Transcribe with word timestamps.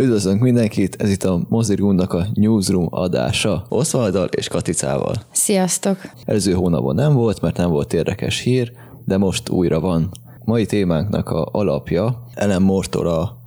Üdvözlünk 0.00 0.40
mindenkit, 0.40 1.02
ez 1.02 1.10
itt 1.10 1.24
a 1.24 1.46
Mozirgundnak 1.48 2.12
a 2.12 2.26
Newsroom 2.34 2.86
adása 2.90 3.66
Oszvaldal 3.68 4.26
és 4.26 4.48
Katicával. 4.48 5.14
Sziasztok! 5.30 5.96
Előző 6.24 6.52
hónapban 6.52 6.94
nem 6.94 7.14
volt, 7.14 7.40
mert 7.40 7.56
nem 7.56 7.70
volt 7.70 7.92
érdekes 7.92 8.40
hír, 8.40 8.72
de 9.04 9.16
most 9.16 9.48
újra 9.48 9.80
van. 9.80 10.10
Mai 10.44 10.66
témánknak 10.66 11.28
a 11.28 11.48
alapja 11.52 12.26
Ellen 12.34 12.62
Mortor 12.62 13.06
a 13.06 13.38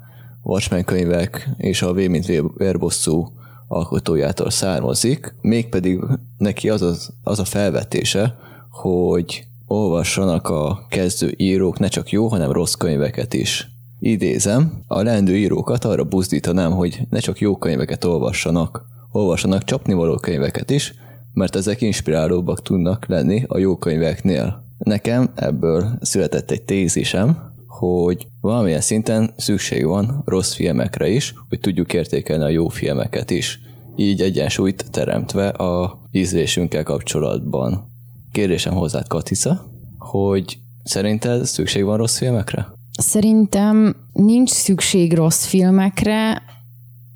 Watchmen 0.43 0.83
könyvek 0.83 1.49
és 1.57 1.81
a 1.81 1.93
V 1.93 1.95
mint 1.95 2.25
vérbosszú 2.57 3.27
alkotójától 3.67 4.49
származik, 4.49 5.35
mégpedig 5.41 5.99
neki 6.37 6.69
az, 6.69 6.81
az, 6.81 7.13
az 7.23 7.39
a 7.39 7.45
felvetése, 7.45 8.37
hogy 8.69 9.47
olvassanak 9.67 10.49
a 10.49 10.85
kezdő 10.89 11.33
írók 11.37 11.79
ne 11.79 11.87
csak 11.87 12.09
jó, 12.09 12.27
hanem 12.27 12.51
rossz 12.51 12.73
könyveket 12.73 13.33
is. 13.33 13.69
Idézem, 14.03 14.81
a 14.87 15.01
leendő 15.01 15.37
írókat 15.37 15.85
arra 15.85 16.03
buzdítanám, 16.03 16.71
hogy 16.71 17.01
ne 17.09 17.19
csak 17.19 17.39
jó 17.39 17.57
könyveket 17.57 18.03
olvassanak, 18.03 18.85
olvassanak 19.11 19.63
csapnivaló 19.63 20.15
könyveket 20.15 20.69
is, 20.69 20.93
mert 21.33 21.55
ezek 21.55 21.81
inspirálóbbak 21.81 22.61
tudnak 22.61 23.05
lenni 23.05 23.43
a 23.47 23.57
jó 23.57 23.77
könyveknél. 23.77 24.63
Nekem 24.77 25.31
ebből 25.35 25.97
született 26.01 26.51
egy 26.51 26.61
tézisem, 26.61 27.53
hogy 27.67 28.27
valamilyen 28.39 28.81
szinten 28.81 29.33
szükség 29.37 29.85
van 29.85 30.21
rossz 30.25 30.53
filmekre 30.53 31.09
is, 31.09 31.33
hogy 31.49 31.59
tudjuk 31.59 31.93
értékelni 31.93 32.43
a 32.43 32.49
jó 32.49 32.67
filmeket 32.67 33.31
is, 33.31 33.59
így 33.95 34.21
egyensúlyt 34.21 34.91
teremtve 34.91 35.47
a 35.47 35.99
ízlésünkkel 36.11 36.83
kapcsolatban. 36.83 37.91
Kérdésem 38.31 38.73
hozzád, 38.73 39.07
Katica, 39.07 39.65
hogy 39.97 40.57
szerinted 40.83 41.45
szükség 41.45 41.83
van 41.83 41.97
rossz 41.97 42.17
filmekre? 42.17 42.79
Szerintem 42.97 43.95
nincs 44.13 44.49
szükség 44.49 45.13
rossz 45.13 45.45
filmekre, 45.45 46.41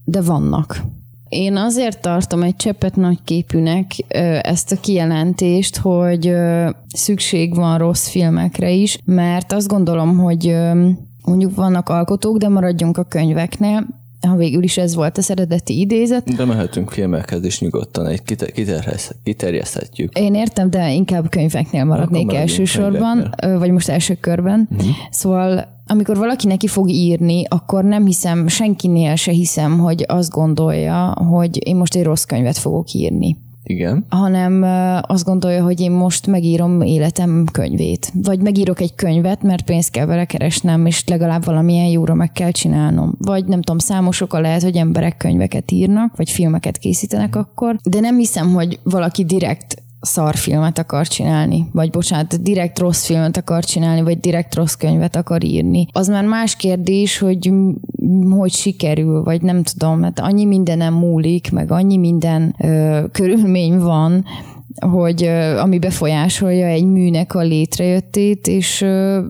de 0.03 0.21
vannak. 0.21 0.81
Én 1.29 1.55
azért 1.55 2.01
tartom 2.01 2.43
egy 2.43 2.55
cseppet 2.55 2.95
nagy 2.95 3.17
képűnek 3.23 3.91
ezt 4.41 4.71
a 4.71 4.79
kijelentést, 4.79 5.77
hogy 5.77 6.33
szükség 6.87 7.55
van 7.55 7.77
rossz 7.77 8.07
filmekre 8.07 8.71
is, 8.71 8.99
mert 9.05 9.51
azt 9.51 9.67
gondolom, 9.67 10.17
hogy 10.17 10.55
mondjuk 11.23 11.55
vannak 11.55 11.89
alkotók, 11.89 12.37
de 12.37 12.49
maradjunk 12.49 12.97
a 12.97 13.03
könyveknél, 13.03 13.85
ha 14.25 14.35
végül 14.35 14.63
is 14.63 14.77
ez 14.77 14.95
volt 14.95 15.17
az 15.17 15.31
eredeti 15.31 15.79
idézet. 15.79 16.35
De 16.35 16.45
mehetünk 16.45 16.91
filmekhez 16.91 17.45
is 17.45 17.59
nyugodtan, 17.59 18.07
egy 18.07 18.21
kiterjeszthetjük. 19.23 20.17
Én 20.19 20.35
értem, 20.35 20.69
de 20.69 20.93
inkább 20.93 21.29
könyveknél 21.29 21.83
maradnék 21.83 22.33
elsősorban, 22.33 23.35
vagy 23.57 23.71
most 23.71 23.89
első 23.89 24.17
körben. 24.19 24.67
Uh-huh. 24.71 24.89
Szóval 25.09 25.73
amikor 25.87 26.17
valaki 26.17 26.47
neki 26.47 26.67
fog 26.67 26.89
írni, 26.89 27.43
akkor 27.47 27.83
nem 27.83 28.05
hiszem, 28.05 28.47
senkinél 28.47 29.15
se 29.15 29.31
hiszem, 29.31 29.79
hogy 29.79 30.03
azt 30.07 30.31
gondolja, 30.31 31.13
hogy 31.29 31.67
én 31.67 31.75
most 31.75 31.95
egy 31.95 32.03
rossz 32.03 32.23
könyvet 32.23 32.57
fogok 32.57 32.93
írni. 32.93 33.37
Igen. 33.67 34.05
Hanem 34.09 34.63
azt 35.07 35.25
gondolja, 35.25 35.63
hogy 35.63 35.79
én 35.79 35.91
most 35.91 36.27
megírom 36.27 36.81
életem 36.81 37.45
könyvét. 37.51 38.11
Vagy 38.23 38.39
megírok 38.39 38.79
egy 38.79 38.95
könyvet, 38.95 39.43
mert 39.43 39.63
pénzt 39.63 39.91
kell 39.91 40.05
vele 40.05 40.25
keresnem, 40.25 40.85
és 40.85 41.07
legalább 41.07 41.45
valamilyen 41.45 41.87
jóra 41.87 42.13
meg 42.13 42.31
kell 42.31 42.51
csinálnom. 42.51 43.15
Vagy 43.17 43.45
nem 43.45 43.61
tudom, 43.61 43.79
számos 43.79 44.21
oka 44.21 44.39
lehet, 44.39 44.63
hogy 44.63 44.75
emberek 44.75 45.17
könyveket 45.17 45.71
írnak, 45.71 46.15
vagy 46.15 46.29
filmeket 46.29 46.77
készítenek 46.77 47.35
akkor, 47.35 47.75
de 47.83 47.99
nem 47.99 48.17
hiszem, 48.17 48.53
hogy 48.53 48.79
valaki 48.83 49.25
direkt 49.25 49.83
szarfilmet 50.05 50.79
akar 50.79 51.07
csinálni, 51.07 51.69
vagy 51.71 51.89
bocsánat, 51.89 52.41
direkt 52.41 52.79
rossz 52.79 53.05
filmet 53.05 53.37
akar 53.37 53.63
csinálni, 53.63 54.01
vagy 54.01 54.19
direkt 54.19 54.55
rossz 54.55 54.73
könyvet 54.73 55.15
akar 55.15 55.43
írni. 55.43 55.87
Az 55.91 56.07
már 56.07 56.25
más 56.25 56.55
kérdés, 56.55 57.17
hogy 57.17 57.51
hogy 58.29 58.51
sikerül, 58.51 59.23
vagy 59.23 59.41
nem 59.41 59.63
tudom, 59.63 59.99
mert 59.99 60.19
annyi 60.19 60.45
mindenem 60.45 60.93
múlik, 60.93 61.51
meg 61.51 61.71
annyi 61.71 61.97
minden 61.97 62.55
ö, 62.59 63.03
körülmény 63.11 63.77
van, 63.77 64.25
hogy 64.87 65.23
ö, 65.23 65.57
ami 65.57 65.79
befolyásolja 65.79 66.65
egy 66.65 66.85
műnek 66.85 67.35
a 67.35 67.41
létrejöttét, 67.41 68.47
és, 68.47 68.81
ö, 68.81 69.25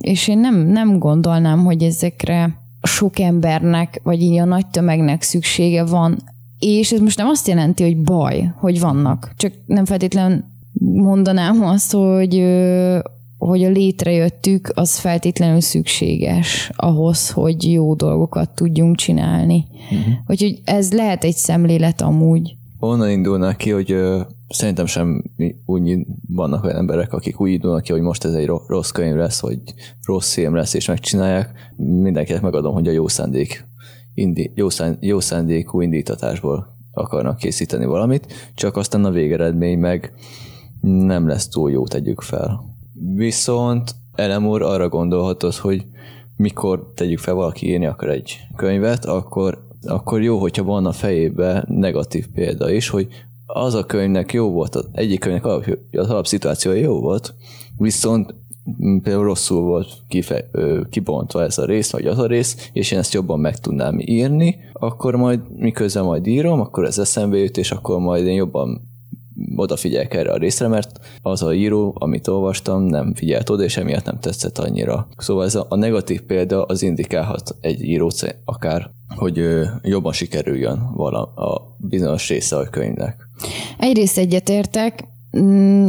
és 0.00 0.28
én 0.28 0.38
nem, 0.38 0.66
nem 0.66 0.98
gondolnám, 0.98 1.64
hogy 1.64 1.82
ezekre 1.82 2.64
sok 2.82 3.18
embernek, 3.18 4.00
vagy 4.02 4.22
így 4.22 4.38
a 4.38 4.44
nagy 4.44 4.66
tömegnek 4.66 5.22
szüksége 5.22 5.84
van 5.84 6.18
és 6.58 6.92
ez 6.92 7.00
most 7.00 7.18
nem 7.18 7.28
azt 7.28 7.48
jelenti, 7.48 7.82
hogy 7.82 8.02
baj, 8.02 8.52
hogy 8.56 8.80
vannak. 8.80 9.32
Csak 9.36 9.52
nem 9.66 9.84
feltétlenül 9.84 10.44
mondanám 10.82 11.62
azt, 11.64 11.92
hogy, 11.92 12.34
hogy 13.38 13.64
a 13.64 13.68
létrejöttük, 13.68 14.70
az 14.74 14.98
feltétlenül 14.98 15.60
szükséges 15.60 16.70
ahhoz, 16.76 17.30
hogy 17.30 17.72
jó 17.72 17.94
dolgokat 17.94 18.50
tudjunk 18.50 18.96
csinálni. 18.96 19.64
Uh-huh. 19.90 20.14
Úgyhogy 20.26 20.60
ez 20.64 20.92
lehet 20.92 21.24
egy 21.24 21.36
szemlélet 21.36 22.00
amúgy. 22.00 22.56
Onnan 22.78 23.10
indulnak 23.10 23.56
ki, 23.56 23.70
hogy 23.70 23.92
ö, 23.92 24.20
szerintem 24.48 24.86
sem 24.86 25.24
úgy 25.66 25.98
vannak 26.28 26.64
olyan 26.64 26.76
emberek, 26.76 27.12
akik 27.12 27.40
úgy 27.40 27.50
indulnak 27.50 27.82
ki, 27.82 27.92
hogy 27.92 28.00
most 28.00 28.24
ez 28.24 28.32
egy 28.32 28.50
rossz 28.66 28.90
könyv 28.90 29.16
lesz, 29.16 29.40
vagy 29.40 29.58
rossz 30.02 30.32
film 30.32 30.54
lesz, 30.54 30.74
és 30.74 30.88
megcsinálják. 30.88 31.50
Mindenkinek 31.76 32.42
megadom, 32.42 32.74
hogy 32.74 32.88
a 32.88 32.92
jó 32.92 33.08
szándék 33.08 33.64
indi, 34.16 34.52
jó, 34.54 34.68
szánd, 34.68 34.96
jó 35.00 35.20
szándékú 35.20 35.80
indítatásból 35.80 36.76
akarnak 36.92 37.36
készíteni 37.36 37.84
valamit, 37.84 38.32
csak 38.54 38.76
aztán 38.76 39.04
a 39.04 39.10
végeredmény 39.10 39.78
meg 39.78 40.12
nem 40.80 41.28
lesz 41.28 41.48
túl 41.48 41.70
jó, 41.70 41.86
tegyük 41.86 42.20
fel. 42.20 42.64
Viszont 43.14 43.94
Elemur 44.14 44.62
arra 44.62 44.88
gondolhatod, 44.88 45.54
hogy 45.54 45.86
mikor 46.36 46.92
tegyük 46.94 47.18
fel 47.18 47.34
valaki 47.34 47.68
írni 47.68 47.86
akar 47.86 48.08
egy 48.08 48.38
könyvet, 48.56 49.04
akkor, 49.04 49.66
akkor 49.82 50.22
jó, 50.22 50.38
hogyha 50.38 50.64
van 50.64 50.86
a 50.86 50.92
fejében 50.92 51.64
negatív 51.68 52.26
példa 52.34 52.70
is, 52.70 52.88
hogy 52.88 53.08
az 53.46 53.74
a 53.74 53.84
könyvnek 53.84 54.32
jó 54.32 54.50
volt, 54.50 54.74
az 54.74 54.88
egyik 54.92 55.20
könyvnek 55.20 55.44
az 55.92 56.10
alapszituációja 56.10 56.80
jó 56.80 57.00
volt, 57.00 57.34
viszont 57.76 58.34
például 59.02 59.24
rosszul 59.24 59.60
volt 59.60 59.88
kife, 60.08 60.50
kibontva 60.90 61.42
ez 61.42 61.58
a 61.58 61.64
rész, 61.64 61.90
vagy 61.90 62.06
az 62.06 62.18
a 62.18 62.26
rész, 62.26 62.70
és 62.72 62.90
én 62.90 62.98
ezt 62.98 63.14
jobban 63.14 63.40
meg 63.40 63.58
tudnám 63.58 63.98
írni, 64.00 64.56
akkor 64.72 65.16
majd 65.16 65.40
miközben 65.56 66.04
majd 66.04 66.26
írom, 66.26 66.60
akkor 66.60 66.84
ez 66.84 66.98
eszembe 66.98 67.36
jut, 67.36 67.56
és 67.56 67.70
akkor 67.70 67.98
majd 67.98 68.26
én 68.26 68.34
jobban 68.34 68.80
odafigyelek 69.56 70.14
erre 70.14 70.32
a 70.32 70.36
részre, 70.36 70.68
mert 70.68 71.00
az 71.22 71.42
a 71.42 71.54
író, 71.54 71.96
amit 71.98 72.28
olvastam, 72.28 72.82
nem 72.82 73.14
figyelt 73.14 73.50
oda, 73.50 73.62
és 73.62 73.76
emiatt 73.76 74.04
nem 74.04 74.20
tetszett 74.20 74.58
annyira. 74.58 75.08
Szóval 75.16 75.44
ez 75.44 75.54
a, 75.54 75.66
a 75.68 75.76
negatív 75.76 76.22
példa 76.22 76.62
az 76.62 76.82
indikálhat 76.82 77.56
egy 77.60 77.82
író 77.82 78.10
akár, 78.44 78.90
hogy 79.16 79.38
ö, 79.38 79.64
jobban 79.82 80.12
sikerüljön 80.12 80.90
vala 80.94 81.22
a 81.22 81.76
bizonyos 81.78 82.28
része 82.28 82.56
a 82.56 82.68
könyvnek. 82.70 83.28
Egyrészt 83.78 84.18
egyetértek, 84.18 85.04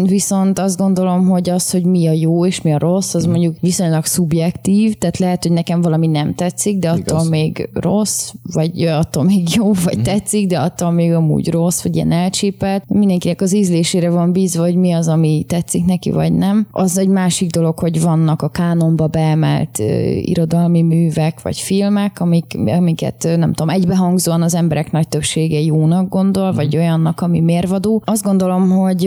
viszont 0.04 0.60
azt 0.60 0.78
gondolom, 0.78 1.28
hogy 1.28 1.50
az, 1.50 1.72
hogy 1.72 1.84
mi 1.84 2.08
a 2.08 2.12
jó 2.12 2.46
és 2.46 2.62
mi 2.62 2.74
a 2.74 2.78
rossz, 2.78 3.14
az 3.14 3.28
mm. 3.28 3.30
mondjuk 3.30 3.56
viszonylag 3.60 4.06
szubjektív, 4.06 4.96
tehát 4.96 5.18
lehet, 5.18 5.44
hogy 5.44 5.52
nekem 5.52 5.82
valami 5.82 6.08
nem 6.08 6.36
tetszik, 6.36 6.80
de 6.80 6.90
attól 6.90 7.00
Igaz. 7.00 7.30
még 7.30 7.70
rossz, 7.74 8.32
vagy 8.54 8.82
attól 8.82 9.24
még 9.24 9.56
jó, 9.56 9.74
vagy 9.84 9.98
mm. 9.98 10.02
tetszik, 10.02 10.48
de 10.48 10.60
attól 10.60 10.92
még 10.92 11.14
amúgy 11.14 11.50
rossz, 11.50 11.84
vagy 11.84 11.96
ilyen 11.96 12.12
elcsípelt. 12.12 12.84
Mindenkinek 12.88 13.42
az 13.42 13.54
ízlésére 13.54 14.10
van 14.10 14.32
bízva, 14.32 14.64
hogy 14.64 14.76
mi 14.76 14.92
az, 14.92 15.08
ami 15.08 15.46
tetszik 15.48 15.86
neki, 15.86 16.12
vagy 16.12 16.34
nem. 16.34 16.68
Az 16.72 16.98
egy 16.98 17.08
másik 17.08 17.50
dolog, 17.50 17.80
hogy 17.80 18.02
vannak 18.02 18.42
a 18.42 18.50
kánonba 18.50 19.08
beemelt 19.08 19.80
uh, 19.80 20.28
irodalmi 20.28 20.82
művek, 20.82 21.42
vagy 21.42 21.58
filmek, 21.58 22.20
amik, 22.20 22.46
amiket 22.66 23.28
nem 23.38 23.54
tudom, 23.54 23.70
egybehangzóan 23.70 24.42
az 24.42 24.56
emberek 24.56 24.92
nagy 24.92 25.08
többsége 25.08 25.60
jónak 25.60 26.10
gondol, 26.10 26.52
mm. 26.52 26.56
vagy 26.56 26.78
olyannak, 26.78 27.22
ami 27.22 27.40
mérvadó. 27.40 28.02
Azt 28.06 28.24
gondolom, 28.24 28.70
hogy 28.70 29.06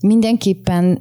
mindenképpen 0.00 0.98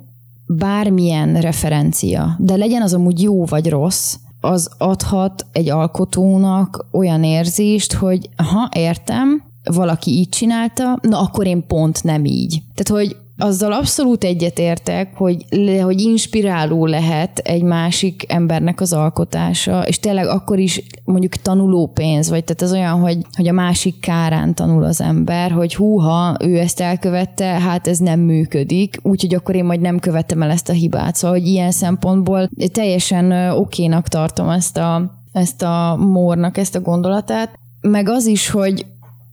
bármilyen 0.48 1.42
referencia, 1.42 2.36
de 2.40 2.56
legyen 2.56 2.81
az 2.81 2.94
amúgy 2.94 3.22
jó 3.22 3.46
vagy 3.46 3.69
rossz, 3.69 4.16
az 4.42 4.69
adhat 4.78 5.46
egy 5.51 5.69
alkotónak 5.69 6.86
olyan 6.92 7.24
érzést, 7.24 7.94
hogy 7.94 8.30
ha 8.36 8.69
értem, 8.74 9.44
valaki 9.63 10.12
így 10.12 10.30
csinálta, 10.30 11.00
na 11.01 11.22
akkor 11.22 11.48
én 11.48 11.68
pont 11.68 12.04
nem 12.04 12.25
így. 12.25 12.62
Tehát, 12.74 13.04
hogy 13.04 13.18
azzal 13.39 13.71
abszolút 13.74 14.24
egyetértek, 14.24 15.15
hogy, 15.15 15.45
hogy 15.81 16.01
inspiráló 16.01 16.86
lehet 16.86 17.38
egy 17.38 17.63
másik 17.63 18.25
embernek 18.27 18.81
az 18.81 18.94
alkotása, 18.94 19.81
és 19.88 20.00
tényleg 20.00 20.27
akkor 20.27 20.59
is 20.59 20.83
mondjuk 21.03 21.36
tanuló 21.36 21.88
pénz, 21.88 22.30
vagy 22.30 22.44
tehát 22.44 22.62
ez 22.62 22.71
olyan, 22.71 23.00
hogy, 23.00 23.18
hogy 23.36 23.47
a 23.47 23.53
másik 23.53 24.00
kárán 24.00 24.53
tanul 24.53 24.83
az 24.83 25.01
ember, 25.01 25.51
hogy 25.51 25.75
húha, 25.75 26.38
ő 26.39 26.57
ezt 26.57 26.80
elkövette, 26.80 27.45
hát 27.45 27.88
ez 27.88 27.97
nem 27.97 28.19
működik, 28.19 29.00
úgyhogy 29.01 29.36
akkor 29.36 29.56
én 29.56 29.65
majd 29.65 29.81
nem 29.81 30.00
követem 30.00 30.41
el 30.41 30.50
ezt 30.50 30.69
a 30.69 30.74
hibát. 30.74 31.15
Szóval, 31.15 31.38
hogy 31.38 31.47
ilyen 31.47 31.71
szempontból 31.71 32.50
teljesen 32.71 33.51
okénak 33.51 34.07
tartom 34.07 34.50
ezt 34.50 34.77
a, 34.77 35.12
ezt 35.31 35.62
a 35.62 35.95
mornak, 36.00 36.57
ezt 36.57 36.75
a 36.75 36.81
gondolatát, 36.81 37.59
meg 37.81 38.09
az 38.09 38.25
is, 38.25 38.50
hogy 38.50 38.86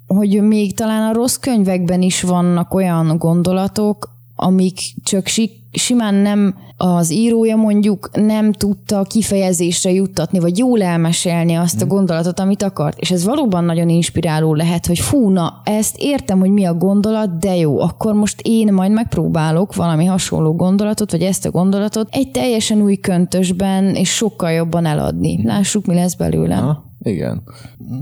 hogy 0.07 0.43
még 0.43 0.75
talán 0.75 1.11
a 1.11 1.13
rossz 1.13 1.37
könyvekben 1.37 2.03
is 2.03 2.23
vannak 2.23 2.75
olyan 2.75 3.19
gondolatok, 3.19 4.15
amik 4.37 4.79
csak 5.03 5.27
simán 5.73 6.15
nem 6.15 6.55
az 6.77 7.13
írója 7.13 7.57
mondjuk 7.57 8.11
nem 8.13 8.53
tudta 8.53 9.03
kifejezésre 9.03 9.91
juttatni, 9.91 10.39
vagy 10.39 10.59
jól 10.59 10.83
elmesélni 10.83 11.55
azt 11.55 11.83
a 11.83 11.85
hmm. 11.85 11.95
gondolatot, 11.95 12.41
amit 12.41 12.63
akart. 12.63 12.99
És 12.99 13.11
ez 13.11 13.25
valóban 13.25 13.65
nagyon 13.65 13.89
inspiráló 13.89 14.55
lehet, 14.55 14.87
hogy 14.87 14.99
fú, 14.99 15.29
na, 15.29 15.61
ezt 15.65 15.97
értem, 15.99 16.39
hogy 16.39 16.51
mi 16.51 16.65
a 16.65 16.75
gondolat, 16.75 17.39
de 17.39 17.57
jó, 17.57 17.81
akkor 17.81 18.15
most 18.15 18.41
én 18.43 18.73
majd 18.73 18.91
megpróbálok 18.91 19.75
valami 19.75 20.05
hasonló 20.05 20.55
gondolatot, 20.55 21.11
vagy 21.11 21.23
ezt 21.23 21.47
a 21.47 21.51
gondolatot 21.51 22.09
egy 22.11 22.31
teljesen 22.31 22.83
új 22.83 22.97
köntösben, 22.97 23.95
és 23.95 24.09
sokkal 24.15 24.51
jobban 24.51 24.87
eladni. 24.87 25.41
Lássuk, 25.45 25.87
mi 25.87 25.95
lesz 25.95 26.15
belőle. 26.15 26.55
Ha, 26.55 26.86
igen. 27.07 27.43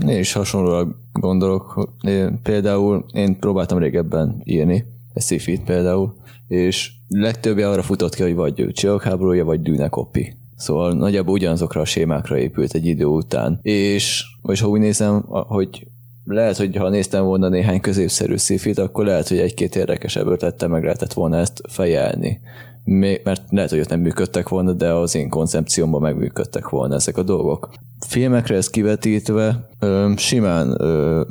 Én 0.07 0.19
is 0.19 0.33
hasonlóan 0.33 0.95
gondolok. 1.13 1.89
Én, 2.07 2.39
például 2.43 3.05
én 3.13 3.39
próbáltam 3.39 3.77
régebben 3.77 4.41
írni, 4.43 4.85
egy 5.13 5.23
szifit 5.23 5.63
például, 5.63 6.13
és 6.47 6.91
legtöbbje 7.07 7.69
arra 7.69 7.81
futott 7.81 8.15
ki, 8.15 8.23
hogy 8.23 8.35
vagy 8.35 8.69
csillagháborúja, 8.73 9.45
vagy 9.45 9.61
dűnekopi. 9.61 10.33
Szóval 10.55 10.93
nagyjából 10.93 11.33
ugyanazokra 11.33 11.81
a 11.81 11.85
sémákra 11.85 12.37
épült 12.37 12.73
egy 12.73 12.85
idő 12.85 13.05
után. 13.05 13.59
És, 13.61 14.23
és 14.47 14.61
ha 14.61 14.67
úgy 14.67 14.79
nézem, 14.79 15.21
hogy 15.27 15.87
lehet, 16.25 16.57
hogy 16.57 16.75
ha 16.75 16.89
néztem 16.89 17.23
volna 17.25 17.49
néhány 17.49 17.79
középszerű 17.79 18.35
szifit, 18.35 18.77
akkor 18.77 19.05
lehet, 19.05 19.27
hogy 19.27 19.37
egy-két 19.37 19.75
érdekesebb 19.75 20.27
ötlettel 20.27 20.67
meg 20.67 20.83
lehetett 20.83 21.13
volna 21.13 21.37
ezt 21.37 21.61
fejelni. 21.69 22.39
Mert 22.87 23.41
lehet, 23.49 23.69
hogy 23.69 23.79
ott 23.79 23.89
nem 23.89 23.99
működtek 23.99 24.49
volna, 24.49 24.73
de 24.73 24.93
az 24.93 25.15
én 25.15 25.29
koncepciómban 25.29 26.01
megműködtek 26.01 26.69
volna 26.69 26.95
ezek 26.95 27.17
a 27.17 27.23
dolgok. 27.23 27.73
Filmekre 28.07 28.55
ez 28.55 28.69
kivetítve, 28.69 29.69
simán 30.15 30.67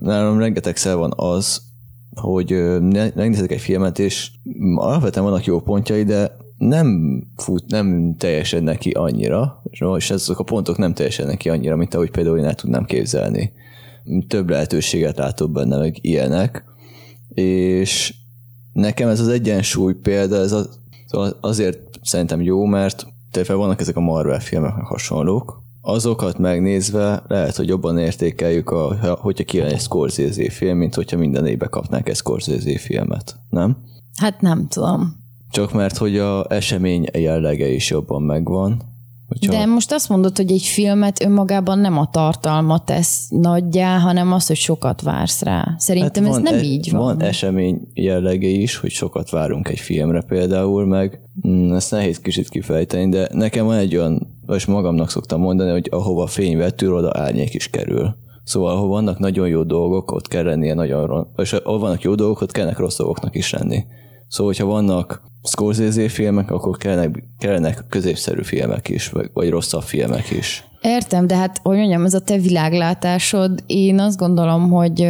nálam 0.01 0.39
rengetegszer 0.39 0.97
van 0.97 1.13
az, 1.17 1.63
hogy 2.15 2.51
megnézek 3.15 3.53
egy 3.53 3.61
filmet, 3.61 3.99
és 3.99 4.31
alapvetően 4.75 5.25
vannak 5.25 5.45
jó 5.45 5.61
pontjai, 5.61 6.03
de 6.03 6.37
nem 6.59 7.21
fut, 7.37 7.67
nem 7.67 8.15
teljesen 8.19 8.63
neki 8.63 8.91
annyira, 8.91 9.63
és 9.97 10.11
ezek 10.11 10.39
a 10.39 10.45
pontok 10.45 10.79
nem 10.79 10.95
teljesen 10.95 11.27
neki 11.27 11.49
annyira, 11.49 11.77
mint 11.77 11.95
ahogy 11.95 12.11
például 12.11 12.39
én 12.39 12.45
el 12.45 12.55
tudnám 12.55 12.85
képzelni. 12.85 13.53
Több 14.29 14.51
lehetőséget 14.51 15.17
látok 15.17 15.51
benne, 15.51 15.79
meg 15.79 15.97
ilyenek, 16.01 16.65
és 17.35 18.15
nekem 18.73 19.09
ez 19.09 19.21
az 19.21 19.29
egyensúly 19.29 19.95
példa, 19.95 20.37
ez 20.37 20.49
szóval 20.49 20.67
azért 21.41 21.79
szerintem 22.03 22.41
jó, 22.41 22.65
mert 22.65 23.07
tényleg 23.31 23.57
vannak 23.57 23.81
ezek 23.81 23.97
a 23.97 24.01
Marvel 24.01 24.41
filmek 24.41 24.73
hasonlók, 24.73 25.63
azokat 25.81 26.39
megnézve 26.39 27.23
lehet, 27.29 27.57
hogy 27.57 27.69
jobban 27.69 27.99
értékeljük, 27.99 28.71
a, 28.71 29.17
hogyha 29.21 29.45
kijön 29.45 29.67
egy 29.67 29.81
Scorsese 29.81 30.51
film, 30.51 30.79
mint 30.79 30.95
hogyha 30.95 31.19
minden 31.19 31.47
évben 31.47 31.71
kapnánk 31.71 32.09
egy 32.09 32.17
Scorsese 32.17 32.79
filmet, 32.79 33.37
nem? 33.51 33.77
Hát 34.17 34.41
nem 34.41 34.69
tudom. 34.69 35.23
Csak 35.51 35.73
mert, 35.73 35.97
hogy 35.97 36.19
a 36.19 36.47
esemény 36.53 37.07
jellege 37.13 37.69
is 37.69 37.91
jobban 37.91 38.23
megvan. 38.23 38.83
Hogyha... 39.41 39.53
De 39.53 39.67
most 39.67 39.93
azt 39.93 40.09
mondod, 40.09 40.37
hogy 40.37 40.53
egy 40.53 40.63
filmet 40.63 41.23
önmagában 41.23 41.79
nem 41.79 41.99
a 41.99 42.11
tartalma 42.11 42.85
tesz 42.85 43.27
nagyjá, 43.29 43.99
hanem 43.99 44.33
az, 44.33 44.47
hogy 44.47 44.57
sokat 44.57 45.03
vársz 45.03 45.43
rá. 45.43 45.75
Szerintem 45.79 46.25
hát 46.25 46.33
ez 46.33 46.43
nem 46.43 46.55
e- 46.55 46.63
így 46.63 46.91
van. 46.91 47.01
Van 47.01 47.23
esemény 47.23 47.89
jellege 47.95 48.49
is, 48.49 48.77
hogy 48.77 48.91
sokat 48.91 49.31
várunk 49.31 49.69
egy 49.69 49.79
filmre 49.79 50.23
például, 50.23 50.87
meg 50.87 51.21
mm, 51.49 51.73
ezt 51.73 51.91
nehéz 51.91 52.19
kicsit 52.19 52.49
kifejteni, 52.49 53.09
de 53.09 53.29
nekem 53.33 53.67
van 53.67 53.77
egy 53.77 53.97
olyan 53.97 54.33
és 54.53 54.65
magamnak 54.65 55.11
szoktam 55.11 55.41
mondani, 55.41 55.71
hogy 55.71 55.89
ahova 55.91 56.27
fény 56.27 56.57
vetül, 56.57 56.95
oda 56.95 57.11
árnyék 57.13 57.55
is 57.55 57.69
kerül. 57.69 58.17
Szóval, 58.45 58.77
ahol 58.77 58.89
vannak 58.89 59.19
nagyon 59.19 59.49
jó 59.49 59.63
dolgok, 59.63 60.13
ott 60.13 60.29
kell 60.29 60.43
lennie 60.43 60.75
nagyon 60.75 61.07
rossz, 61.07 61.27
és 61.37 61.53
ahol 61.53 61.79
vannak 61.79 62.03
jó 62.03 62.15
dolgok, 62.15 62.41
ott 62.41 62.53
kellnek 62.53 62.79
rossz 62.79 62.97
dolgoknak 62.97 63.37
is 63.37 63.53
lenni. 63.53 63.85
Szóval, 64.29 64.53
hogyha 64.53 64.67
vannak 64.67 65.23
Scorsese 65.45 66.09
filmek, 66.09 66.51
akkor 66.51 66.77
kellenek, 66.77 67.25
kellenek 67.39 67.85
középszerű 67.89 68.43
filmek 68.43 68.89
is, 68.89 69.09
vagy, 69.09 69.31
vagy 69.33 69.51
rosszabb 69.51 69.83
filmek 69.83 70.31
is. 70.31 70.65
Értem, 70.81 71.27
de 71.27 71.37
hát, 71.37 71.61
hogy 71.63 71.77
mondjam, 71.77 72.05
ez 72.05 72.15
a 72.15 72.21
te 72.21 72.39
világlátásod, 72.39 73.63
én 73.67 74.01
azt 74.01 74.19
gondolom, 74.19 74.71
hogy 74.71 75.09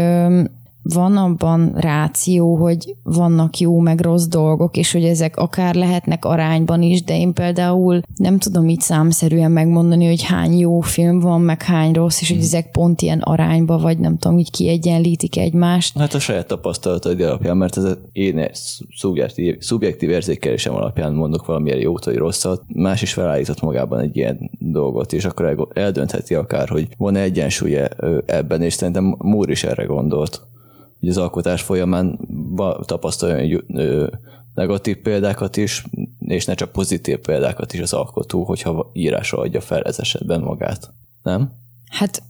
van 0.84 1.16
abban 1.16 1.72
ráció, 1.74 2.56
hogy 2.56 2.94
vannak 3.02 3.58
jó 3.58 3.78
meg 3.78 4.00
rossz 4.00 4.26
dolgok, 4.26 4.76
és 4.76 4.92
hogy 4.92 5.04
ezek 5.04 5.36
akár 5.36 5.74
lehetnek 5.74 6.24
arányban 6.24 6.82
is, 6.82 7.02
de 7.02 7.18
én 7.18 7.32
például 7.32 8.00
nem 8.16 8.38
tudom 8.38 8.68
így 8.68 8.80
számszerűen 8.80 9.50
megmondani, 9.50 10.06
hogy 10.06 10.22
hány 10.22 10.58
jó 10.58 10.80
film 10.80 11.20
van, 11.20 11.40
meg 11.40 11.62
hány 11.62 11.92
rossz, 11.92 12.20
és 12.20 12.28
hogy 12.28 12.36
hmm. 12.36 12.46
ezek 12.46 12.70
pont 12.70 13.02
ilyen 13.02 13.20
arányba, 13.20 13.78
vagy 13.78 13.98
nem 13.98 14.18
tudom, 14.18 14.38
így 14.38 14.50
kiegyenlítik 14.50 15.36
egymást. 15.36 15.98
Hát 15.98 16.14
a 16.14 16.18
saját 16.18 16.46
tapasztalataid 16.46 17.20
alapján, 17.20 17.56
mert 17.56 17.76
ez 17.76 17.96
én 18.12 18.48
szubjektív, 18.96 19.56
szubjektív 19.58 20.10
érzékelésem 20.10 20.74
alapján 20.74 21.12
mondok 21.12 21.46
valamilyen 21.46 21.78
jót 21.78 22.04
vagy 22.04 22.16
rosszat, 22.16 22.62
más 22.74 23.02
is 23.02 23.12
felállított 23.12 23.60
magában 23.60 24.00
egy 24.00 24.16
ilyen 24.16 24.50
dolgot, 24.58 25.12
és 25.12 25.24
akkor 25.24 25.68
eldöntheti 25.72 26.34
akár, 26.34 26.68
hogy 26.68 26.88
van-e 26.96 27.20
egyensúly 27.20 27.78
ebben, 28.26 28.62
és 28.62 28.72
szerintem 28.72 29.16
Múr 29.18 29.50
is 29.50 29.64
erre 29.64 29.84
gondolt 29.84 30.52
hogy 31.04 31.12
az 31.12 31.22
alkotás 31.22 31.62
folyamán 31.62 32.18
tapasztaljon 32.84 33.64
negatív 34.54 34.96
példákat 34.96 35.56
is, 35.56 35.84
és 36.18 36.44
ne 36.44 36.54
csak 36.54 36.72
pozitív 36.72 37.18
példákat 37.18 37.72
is 37.72 37.80
az 37.80 37.92
alkotó, 37.92 38.44
hogyha 38.44 38.90
írásra 38.92 39.38
adja 39.38 39.60
fel 39.60 39.82
ez 39.82 39.98
esetben 39.98 40.40
magát. 40.40 40.92
Nem? 41.22 41.52
Hát 41.90 42.22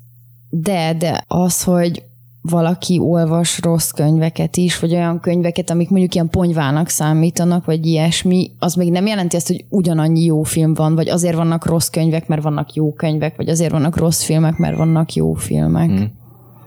de, 0.51 0.95
de 0.99 1.25
az, 1.29 1.63
hogy 1.63 2.03
valaki 2.41 2.99
olvas 2.99 3.61
rossz 3.63 3.91
könyveket 3.91 4.57
is, 4.57 4.79
vagy 4.79 4.93
olyan 4.93 5.21
könyveket, 5.21 5.71
amik 5.71 5.91
mondjuk 5.91 6.15
ilyen 6.15 6.31
ponyvának 6.31 6.89
számítanak, 6.89 7.65
vagy 7.65 7.87
ilyesmi, 7.87 8.51
az 8.59 8.75
még 8.75 8.91
nem 8.91 9.07
jelenti 9.07 9.37
azt, 9.37 9.47
hogy 9.47 9.65
ugyanannyi 9.69 10.25
jó 10.25 10.43
film 10.43 10.75
van, 10.75 10.95
vagy 10.95 11.09
azért 11.09 11.37
vannak 11.37 11.67
rossz 11.67 11.89
könyvek, 11.89 12.29
mert 12.29 12.43
vannak 12.43 12.75
jó 12.75 12.93
könyvek, 12.93 13.37
vagy 13.37 13.49
azért 13.49 13.71
vannak 13.71 13.97
rossz 13.97 14.23
filmek, 14.23 14.57
mert 14.57 14.77
vannak 14.77 15.13
jó 15.13 15.33
filmek. 15.33 15.89
Hmm. 15.89 16.23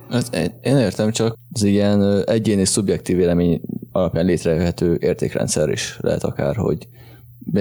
Ez, 0.09 0.30
én 0.62 0.77
értem, 0.77 1.12
csak 1.12 1.36
az 1.54 1.63
ilyen 1.63 2.24
egyéni 2.25 2.65
szubjektív 2.65 3.15
vélemény 3.18 3.62
alapján 3.92 4.25
létrejöhető 4.25 4.98
értékrendszer 5.00 5.69
is 5.69 5.98
lehet 6.01 6.24
akár, 6.24 6.56
hogy 6.56 6.88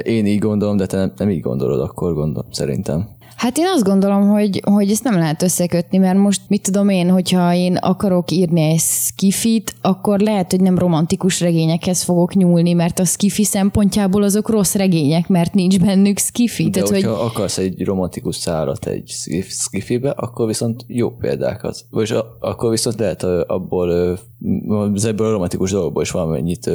én 0.03 0.27
így 0.27 0.39
gondolom, 0.39 0.77
de 0.77 0.87
te 0.87 0.97
nem, 0.97 1.13
nem 1.17 1.31
így 1.31 1.41
gondolod, 1.41 1.81
akkor 1.81 2.15
gondolom, 2.15 2.51
szerintem. 2.53 3.17
Hát 3.37 3.59
én 3.59 3.67
azt 3.75 3.85
gondolom, 3.85 4.29
hogy, 4.29 4.61
hogy 4.65 4.91
ezt 4.91 5.05
nem 5.05 5.15
lehet 5.15 5.43
összekötni, 5.43 5.99
mert 5.99 6.19
most 6.19 6.41
mit 6.49 6.63
tudom 6.63 6.89
én, 6.89 7.11
hogyha 7.11 7.55
én 7.55 7.77
akarok 7.77 8.31
írni 8.31 8.61
egy 8.61 8.79
skifit, 8.79 9.75
akkor 9.81 10.21
lehet, 10.21 10.51
hogy 10.51 10.61
nem 10.61 10.79
romantikus 10.79 11.41
regényekhez 11.41 12.03
fogok 12.03 12.35
nyúlni, 12.35 12.73
mert 12.73 12.99
a 12.99 13.05
skifi 13.05 13.45
szempontjából 13.45 14.23
azok 14.23 14.49
rossz 14.49 14.75
regények, 14.75 15.29
mert 15.29 15.55
nincs 15.55 15.81
bennük 15.81 16.19
skifi. 16.19 16.65
De 16.65 16.71
Tehát, 16.71 16.89
hogyha 16.89 17.17
hogy... 17.17 17.27
akarsz 17.27 17.59
egy 17.59 17.85
romantikus 17.85 18.37
szárat 18.37 18.87
egy 18.87 19.15
skifibe, 19.49 20.11
akkor 20.11 20.47
viszont 20.47 20.85
jó 20.87 21.11
példákat. 21.11 21.85
Vagy 21.91 22.15
akkor 22.41 22.71
viszont 22.71 22.99
lehet 22.99 23.23
abból, 23.23 24.19
ebből 25.03 25.27
a 25.27 25.31
romantikus 25.31 25.71
dolgokból 25.71 26.03
is 26.03 26.11
valamennyit 26.11 26.71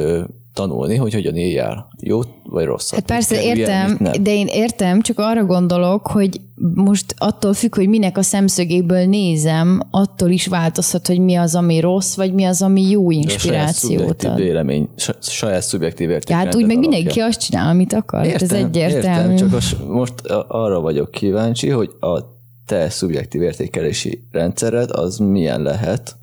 tanulni, 0.54 0.96
hogy 0.96 1.12
hogyan 1.12 1.36
éljál. 1.36 1.88
Jó 2.00 2.20
vagy 2.44 2.64
rossz. 2.64 2.92
Hát 2.92 3.04
persze 3.04 3.42
értem, 3.42 3.98
de 4.20 4.34
én 4.34 4.46
értem, 4.46 5.00
csak 5.00 5.18
arra 5.18 5.44
gondolok, 5.44 6.06
hogy 6.06 6.40
most 6.74 7.14
attól 7.18 7.54
függ, 7.54 7.74
hogy 7.74 7.88
minek 7.88 8.18
a 8.18 8.22
szemszögéből 8.22 9.06
nézem, 9.06 9.82
attól 9.90 10.30
is 10.30 10.46
változhat, 10.46 11.06
hogy 11.06 11.18
mi 11.18 11.34
az, 11.34 11.54
ami 11.54 11.80
rossz, 11.80 12.16
vagy 12.16 12.32
mi 12.32 12.44
az, 12.44 12.62
ami 12.62 12.90
jó 12.90 13.10
inspirációt 13.10 14.24
ad. 14.24 14.36
vélemény, 14.36 14.88
saját 15.20 15.62
szubjektív 15.62 16.10
érték. 16.10 16.36
Hát 16.36 16.54
úgy 16.54 16.66
meg 16.66 16.78
mindenki 16.78 17.20
azt 17.20 17.40
csinál, 17.40 17.68
amit 17.68 17.92
akar. 17.92 18.24
Értem, 18.24 18.48
ez 18.50 18.64
egyértelmű. 18.64 19.32
Értem, 19.32 19.48
csak 19.48 19.88
most 19.88 20.14
arra 20.48 20.80
vagyok 20.80 21.10
kíváncsi, 21.10 21.68
hogy 21.68 21.90
a 22.00 22.18
te 22.66 22.88
szubjektív 22.88 23.42
értékelési 23.42 24.28
rendszered 24.30 24.90
az 24.90 25.18
milyen 25.18 25.62
lehet, 25.62 26.16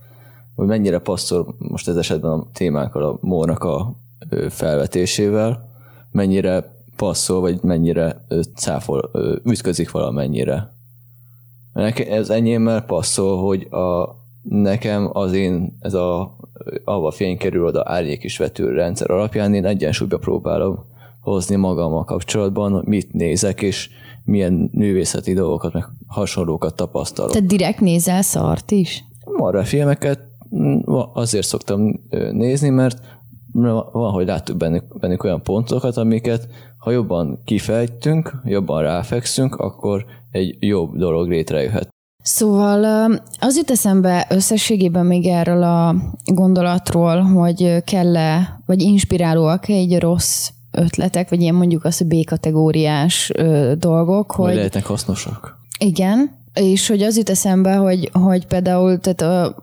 hogy 0.56 0.68
mennyire 0.68 1.00
passzol 1.00 1.56
most 1.58 1.88
ez 1.88 1.96
esetben 1.96 2.32
a 2.32 2.48
témánkkal 2.54 3.04
a 3.04 3.18
Mórnak 3.22 3.64
a 3.64 3.96
felvetésével, 4.50 5.70
mennyire 6.12 6.78
passzol, 6.96 7.40
vagy 7.40 7.60
mennyire 7.62 8.26
cáfol, 8.56 9.12
ütközik 9.46 9.92
valamennyire. 9.92 10.74
Ez 12.10 12.30
enyémmel 12.30 12.82
passzol, 12.82 13.38
hogy 13.38 13.68
a, 13.74 14.16
nekem 14.42 15.10
az 15.14 15.34
én, 15.34 15.78
ez 15.80 15.94
a, 15.94 16.38
ahova 16.86 17.12
fény 17.12 17.38
kerül 17.38 17.66
oda 17.66 17.84
árnyék 17.86 18.24
is 18.24 18.38
vető 18.38 18.72
rendszer 18.72 19.12
alapján 19.12 19.54
én 19.54 19.66
egyensúlyba 19.66 20.18
próbálom 20.18 20.86
hozni 21.22 21.56
magammal 21.56 22.04
kapcsolatban, 22.04 22.72
hogy 22.72 22.86
mit 22.86 23.14
nézek, 23.14 23.62
és 23.62 23.90
milyen 24.24 24.70
művészeti 24.74 25.34
dolgokat, 25.34 25.74
meg 25.74 25.86
hasonlókat 26.08 26.76
tapasztalok. 26.76 27.32
Te 27.32 27.40
direkt 27.40 27.80
nézel 27.80 28.22
szart 28.22 28.72
is? 28.72 29.04
Marra 29.38 29.64
filmeket 29.64 30.20
azért 31.14 31.48
szoktam 31.48 32.00
nézni, 32.32 32.70
mert 32.70 33.19
van, 33.52 34.12
hogy 34.12 34.26
láttuk 34.26 34.58
bennük, 34.58 35.00
bennük 35.00 35.24
olyan 35.24 35.42
pontokat, 35.42 35.98
amiket 35.98 36.48
ha 36.78 36.92
jobban 36.92 37.42
kifejtünk, 37.46 38.42
jobban 38.44 38.82
ráfekszünk, 38.82 39.56
akkor 39.56 40.06
egy 40.32 40.56
jobb 40.60 40.98
dolog 40.98 41.28
létrejöhet. 41.28 41.90
Szóval 42.24 43.12
az 43.40 43.58
jut 43.58 43.70
eszembe 43.70 44.28
összességében 44.30 45.06
még 45.06 45.26
erről 45.26 45.64
a 45.64 45.96
gondolatról, 46.26 47.22
hogy 47.22 47.84
kell-e, 47.84 48.62
vagy 48.66 48.82
inspirálóak 48.82 49.68
egy 49.68 50.00
rossz 50.00 50.50
ötletek, 50.72 51.30
vagy 51.30 51.42
ilyen 51.42 51.56
mondjuk 51.56 51.84
az, 51.84 51.98
hogy 51.98 52.08
B-kategóriás 52.08 53.32
dolgok. 53.78 54.32
Hogy, 54.32 54.46
hogy 54.46 54.56
lehetnek 54.56 54.86
hasznosak. 54.86 55.58
Igen, 55.80 56.39
és 56.60 56.88
hogy 56.88 57.02
az 57.02 57.18
jut 57.18 57.30
eszembe, 57.30 57.76
hogy, 57.76 58.10
hogy 58.14 58.46
például, 58.46 59.00
tehát 59.00 59.54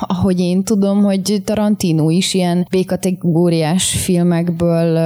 ahogy 0.00 0.40
én 0.40 0.64
tudom, 0.64 1.02
hogy 1.02 1.42
Tarantino 1.44 2.10
is 2.10 2.34
ilyen 2.34 2.66
B-kategóriás 2.70 3.90
filmekből 3.90 4.98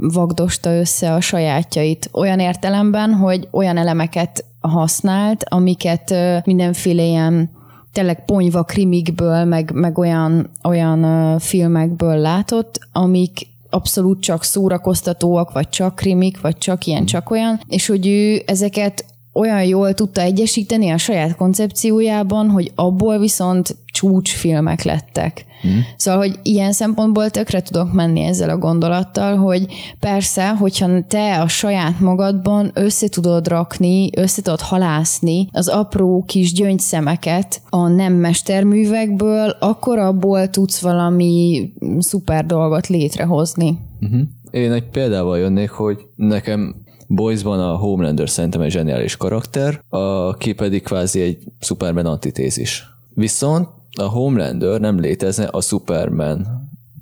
vagdosta 0.00 0.76
össze 0.78 1.14
a 1.14 1.20
sajátjait. 1.20 2.08
Olyan 2.12 2.38
értelemben, 2.38 3.12
hogy 3.12 3.48
olyan 3.50 3.76
elemeket 3.76 4.44
használt, 4.60 5.44
amiket 5.48 6.14
mindenféle 6.44 7.02
ilyen 7.02 7.50
tényleg 7.92 8.24
ponyva 8.24 8.62
krimikből, 8.62 9.44
meg, 9.44 9.70
meg 9.74 9.98
olyan, 9.98 10.50
olyan 10.64 11.38
filmekből 11.38 12.16
látott, 12.16 12.78
amik 12.92 13.46
abszolút 13.70 14.20
csak 14.20 14.44
szórakoztatóak, 14.44 15.52
vagy 15.52 15.68
csak 15.68 15.94
krimik, 15.94 16.40
vagy 16.40 16.58
csak 16.58 16.86
ilyen, 16.86 17.04
csak 17.04 17.30
olyan, 17.30 17.60
és 17.68 17.86
hogy 17.86 18.06
ő 18.06 18.42
ezeket 18.46 19.04
olyan 19.38 19.64
jól 19.64 19.94
tudta 19.94 20.20
egyesíteni 20.20 20.90
a 20.90 20.98
saját 20.98 21.36
koncepciójában, 21.36 22.48
hogy 22.48 22.72
abból 22.74 23.18
viszont 23.18 23.76
csúcsfilmek 23.92 24.82
lettek. 24.82 25.46
Mm. 25.66 25.78
Szóval, 25.96 26.20
hogy 26.20 26.38
ilyen 26.42 26.72
szempontból 26.72 27.30
tökre 27.30 27.62
tudok 27.62 27.92
menni 27.92 28.20
ezzel 28.20 28.50
a 28.50 28.58
gondolattal, 28.58 29.36
hogy 29.36 29.66
persze, 30.00 30.48
hogyha 30.48 31.06
te 31.08 31.40
a 31.40 31.48
saját 31.48 32.00
magadban 32.00 32.70
össze 32.74 33.08
tudod 33.08 33.48
rakni, 33.48 34.10
össze 34.16 34.42
tudod 34.42 34.60
halászni 34.60 35.48
az 35.52 35.68
apró 35.68 36.24
kis 36.26 36.52
gyöngyszemeket 36.52 37.60
a 37.68 37.88
nem 37.88 38.12
mesterművekből, 38.12 39.56
akkor 39.60 39.98
abból 39.98 40.48
tudsz 40.48 40.80
valami 40.80 41.70
szuper 41.98 42.46
dolgot 42.46 42.86
létrehozni. 42.86 43.78
Uh-huh. 44.00 44.20
Én 44.50 44.72
egy 44.72 44.88
példával 44.90 45.38
jönnék, 45.38 45.70
hogy 45.70 45.98
nekem 46.16 46.74
Boysban 47.10 47.60
a 47.60 47.76
Homelander 47.76 48.28
szerintem 48.28 48.60
egy 48.60 48.70
zseniális 48.70 49.16
karakter, 49.16 49.82
aki 49.88 50.52
pedig 50.52 50.82
kvázi 50.82 51.20
egy 51.20 51.38
Superman 51.60 52.06
antitézis. 52.06 52.86
Viszont 53.14 53.68
a 53.98 54.02
Homelander 54.02 54.80
nem 54.80 55.00
létezne 55.00 55.44
a 55.44 55.60
Superman 55.60 56.46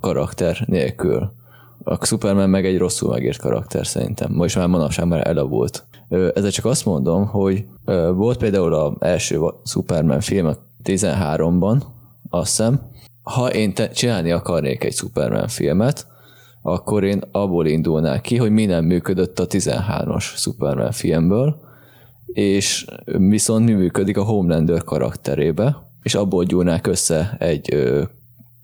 karakter 0.01 0.65
nélkül. 0.67 1.33
A 1.85 2.05
Superman 2.07 2.51
meg 2.51 2.67
egy 2.67 2.79
rosszul 2.79 3.11
megírt 3.11 3.39
karakter 3.39 3.87
szerintem. 3.87 4.33
Most 4.33 4.57
már 4.57 4.67
manapság 4.67 5.07
már 5.07 5.27
elavult. 5.27 5.85
Ezzel 6.09 6.51
csak 6.51 6.65
azt 6.65 6.85
mondom, 6.85 7.27
hogy 7.27 7.65
volt 8.15 8.39
például 8.39 8.75
az 8.75 8.93
első 8.99 9.41
Superman 9.65 10.21
film 10.21 10.47
a 10.47 10.57
13-ban, 10.85 11.83
azt 12.31 12.57
hiszem, 12.57 12.81
ha 13.23 13.53
én 13.53 13.75
te, 13.75 13.89
csinálni 13.89 14.31
akarnék 14.31 14.85
egy 14.85 14.95
Superman 14.95 15.49
filmet, 15.49 16.07
akkor 16.69 17.05
én 17.05 17.23
abból 17.33 17.67
indulnák 17.67 18.21
ki, 18.21 18.37
hogy 18.37 18.51
mi 18.51 18.65
nem 18.65 18.85
működött 18.85 19.39
a 19.39 19.47
13-as 19.47 20.23
Superman 20.23 20.93
filmből, 20.93 21.61
és 22.27 22.85
viszont 23.05 23.65
mi 23.65 23.73
működik 23.73 24.17
a 24.17 24.25
Homelander 24.25 24.85
karakterébe, 24.85 25.77
és 26.03 26.15
abból 26.15 26.45
gyúrnák 26.45 26.87
össze 26.87 27.37
egy 27.39 27.75
ö, 27.75 28.03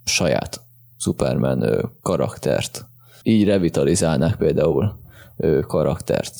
saját 0.04 0.60
Superman 0.98 1.62
ö, 1.62 1.82
karaktert. 2.02 2.84
Így 3.22 3.44
revitalizálnák 3.44 4.36
például 4.36 4.98
ö, 5.36 5.60
karaktert. 5.60 6.34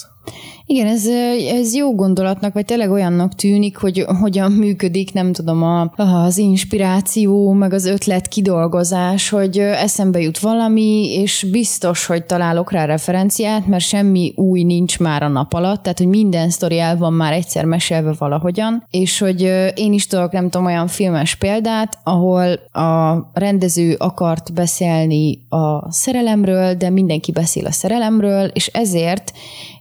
Igen, 0.67 0.87
ez, 0.87 1.07
ez 1.49 1.75
jó 1.75 1.95
gondolatnak, 1.95 2.53
vagy 2.53 2.65
tényleg 2.65 2.91
olyannak 2.91 3.35
tűnik, 3.35 3.77
hogy 3.77 4.05
hogyan 4.21 4.53
működik, 4.53 5.13
nem 5.13 5.33
tudom, 5.33 5.63
a, 5.63 5.93
az 5.97 6.39
inspiráció, 6.39 7.53
meg 7.53 7.73
az 7.73 7.87
ötlet 7.87 8.29
kidolgozás, 8.29 9.29
hogy 9.29 9.59
eszembe 9.59 10.21
jut 10.21 10.39
valami, 10.39 11.13
és 11.13 11.47
biztos, 11.51 12.07
hogy 12.07 12.25
találok 12.25 12.73
rá 12.73 12.85
referenciát, 12.85 13.67
mert 13.67 13.85
semmi 13.85 14.33
új 14.37 14.63
nincs 14.63 14.99
már 14.99 15.23
a 15.23 15.29
nap 15.29 15.53
alatt, 15.53 15.83
tehát, 15.83 15.99
hogy 15.99 16.07
minden 16.07 16.51
sztori 16.51 16.79
el 16.79 16.97
van 16.97 17.13
már 17.13 17.33
egyszer 17.33 17.65
mesélve 17.65 18.15
valahogyan, 18.19 18.87
és 18.91 19.19
hogy 19.19 19.41
én 19.75 19.93
is 19.93 20.07
tudok, 20.07 20.33
nem 20.33 20.51
tudom, 20.51 20.67
olyan 20.67 20.87
filmes 20.87 21.35
példát, 21.35 21.99
ahol 22.05 22.53
a 22.73 23.17
rendező 23.33 23.95
akart 23.99 24.53
beszélni 24.53 25.41
a 25.49 25.93
szerelemről, 25.93 26.75
de 26.75 26.91
mindenki 26.91 27.33
beszél 27.33 27.67
a 27.67 27.73
szerelemről, 27.73 28.45
és 28.45 28.67
ezért 28.67 29.33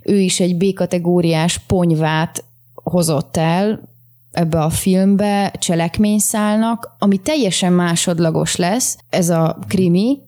ő 0.03 0.19
is 0.19 0.39
egy 0.39 0.57
B-kategóriás 0.57 1.57
ponyvát 1.57 2.43
hozott 2.73 3.37
el 3.37 3.89
ebbe 4.31 4.59
a 4.59 4.69
filmbe 4.69 5.53
cselekményszálnak, 5.59 6.95
ami 6.99 7.17
teljesen 7.17 7.73
másodlagos 7.73 8.55
lesz, 8.55 8.97
ez 9.09 9.29
a 9.29 9.57
krimi, 9.67 10.19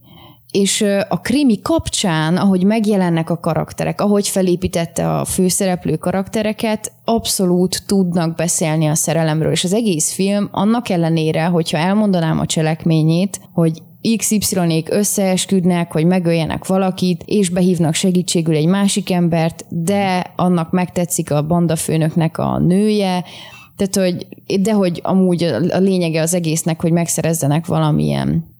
és 0.54 0.86
a 1.10 1.22
krimi 1.22 1.62
kapcsán, 1.62 2.38
ahogy 2.38 2.64
megjelennek 2.64 3.30
a 3.30 3.40
karakterek, 3.40 4.02
ahogy 4.02 4.28
felépítette 4.28 5.16
a 5.16 5.26
főszereplő 5.26 5.96
karaktereket, 5.96 6.92
abszolút 7.06 7.84
tudnak 7.86 8.36
beszélni 8.36 8.88
a 8.88 8.96
szerelemről, 8.96 9.52
és 9.52 9.64
az 9.64 9.74
egész 9.74 10.14
film 10.14 10.50
annak 10.52 10.90
ellenére, 10.90 11.46
hogyha 11.46 11.78
elmondanám 11.78 12.40
a 12.40 12.46
cselekményét, 12.46 13.40
hogy 13.54 13.82
XY-ék 14.18 14.90
összeesküdnek, 14.92 15.92
hogy 15.92 16.06
megöljenek 16.06 16.66
valakit, 16.66 17.24
és 17.26 17.50
behívnak 17.50 17.94
segítségül 17.94 18.56
egy 18.56 18.68
másik 18.68 19.12
embert, 19.12 19.66
de 19.70 20.34
annak 20.36 20.72
megtetszik 20.72 21.32
a 21.32 21.46
bandafőnöknek 21.46 22.38
a 22.38 22.60
nője, 22.60 23.24
tehát, 23.76 24.12
hogy, 24.12 24.28
de 24.62 24.74
hogy 24.74 25.00
amúgy 25.04 25.44
a 25.44 25.78
lényege 25.78 26.22
az 26.22 26.34
egésznek, 26.34 26.82
hogy 26.82 26.92
megszerezzenek 26.92 27.66
valamilyen 27.66 28.53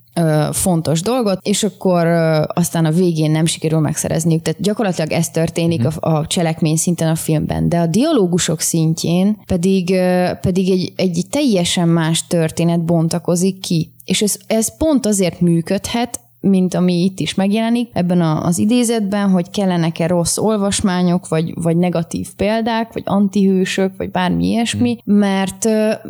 fontos 0.52 1.02
dolgot, 1.02 1.40
és 1.42 1.64
akkor 1.64 2.08
aztán 2.48 2.86
a 2.86 2.92
végén 2.92 3.32
nem 3.32 3.46
sikerül 3.46 3.80
megszerezniük. 3.80 4.42
Tehát 4.42 4.62
gyakorlatilag 4.62 5.12
ez 5.12 5.30
történik 5.30 5.84
uh-huh. 5.84 6.14
a, 6.14 6.18
a 6.18 6.28
cselekmény 6.28 6.76
szinten 6.76 7.08
a 7.08 7.16
filmben, 7.16 7.70
de 7.70 7.80
a 7.80 7.88
dialógusok 7.88 8.60
szintjén 8.60 9.38
pedig, 9.46 9.96
pedig 10.42 10.70
egy, 10.70 10.94
egy 10.96 11.26
teljesen 11.30 11.88
más 11.88 12.28
történet 12.28 12.86
bontakozik 12.86 13.60
ki. 13.60 13.92
És 14.06 14.22
ez, 14.22 14.36
ez 14.48 14.78
pont 14.78 15.06
azért 15.06 15.40
működhet, 15.40 16.20
mint 16.48 16.74
ami 16.74 17.04
itt 17.04 17.20
is 17.20 17.34
megjelenik 17.36 17.90
ebben 17.94 18.22
a, 18.22 18.46
az 18.46 18.58
idézetben, 18.58 19.30
hogy 19.30 19.50
kellenek-e 19.50 20.08
rossz 20.08 20.38
olvasmányok, 20.38 21.28
vagy, 21.28 21.54
vagy 21.56 21.78
negatív 21.78 22.28
példák, 22.38 22.94
vagy 22.94 23.04
antihősök, 23.06 23.92
vagy 23.98 24.12
bármi 24.12 24.48
ilyesmi, 24.48 24.98
hmm. 25.06 25.16
mert, 25.18 25.68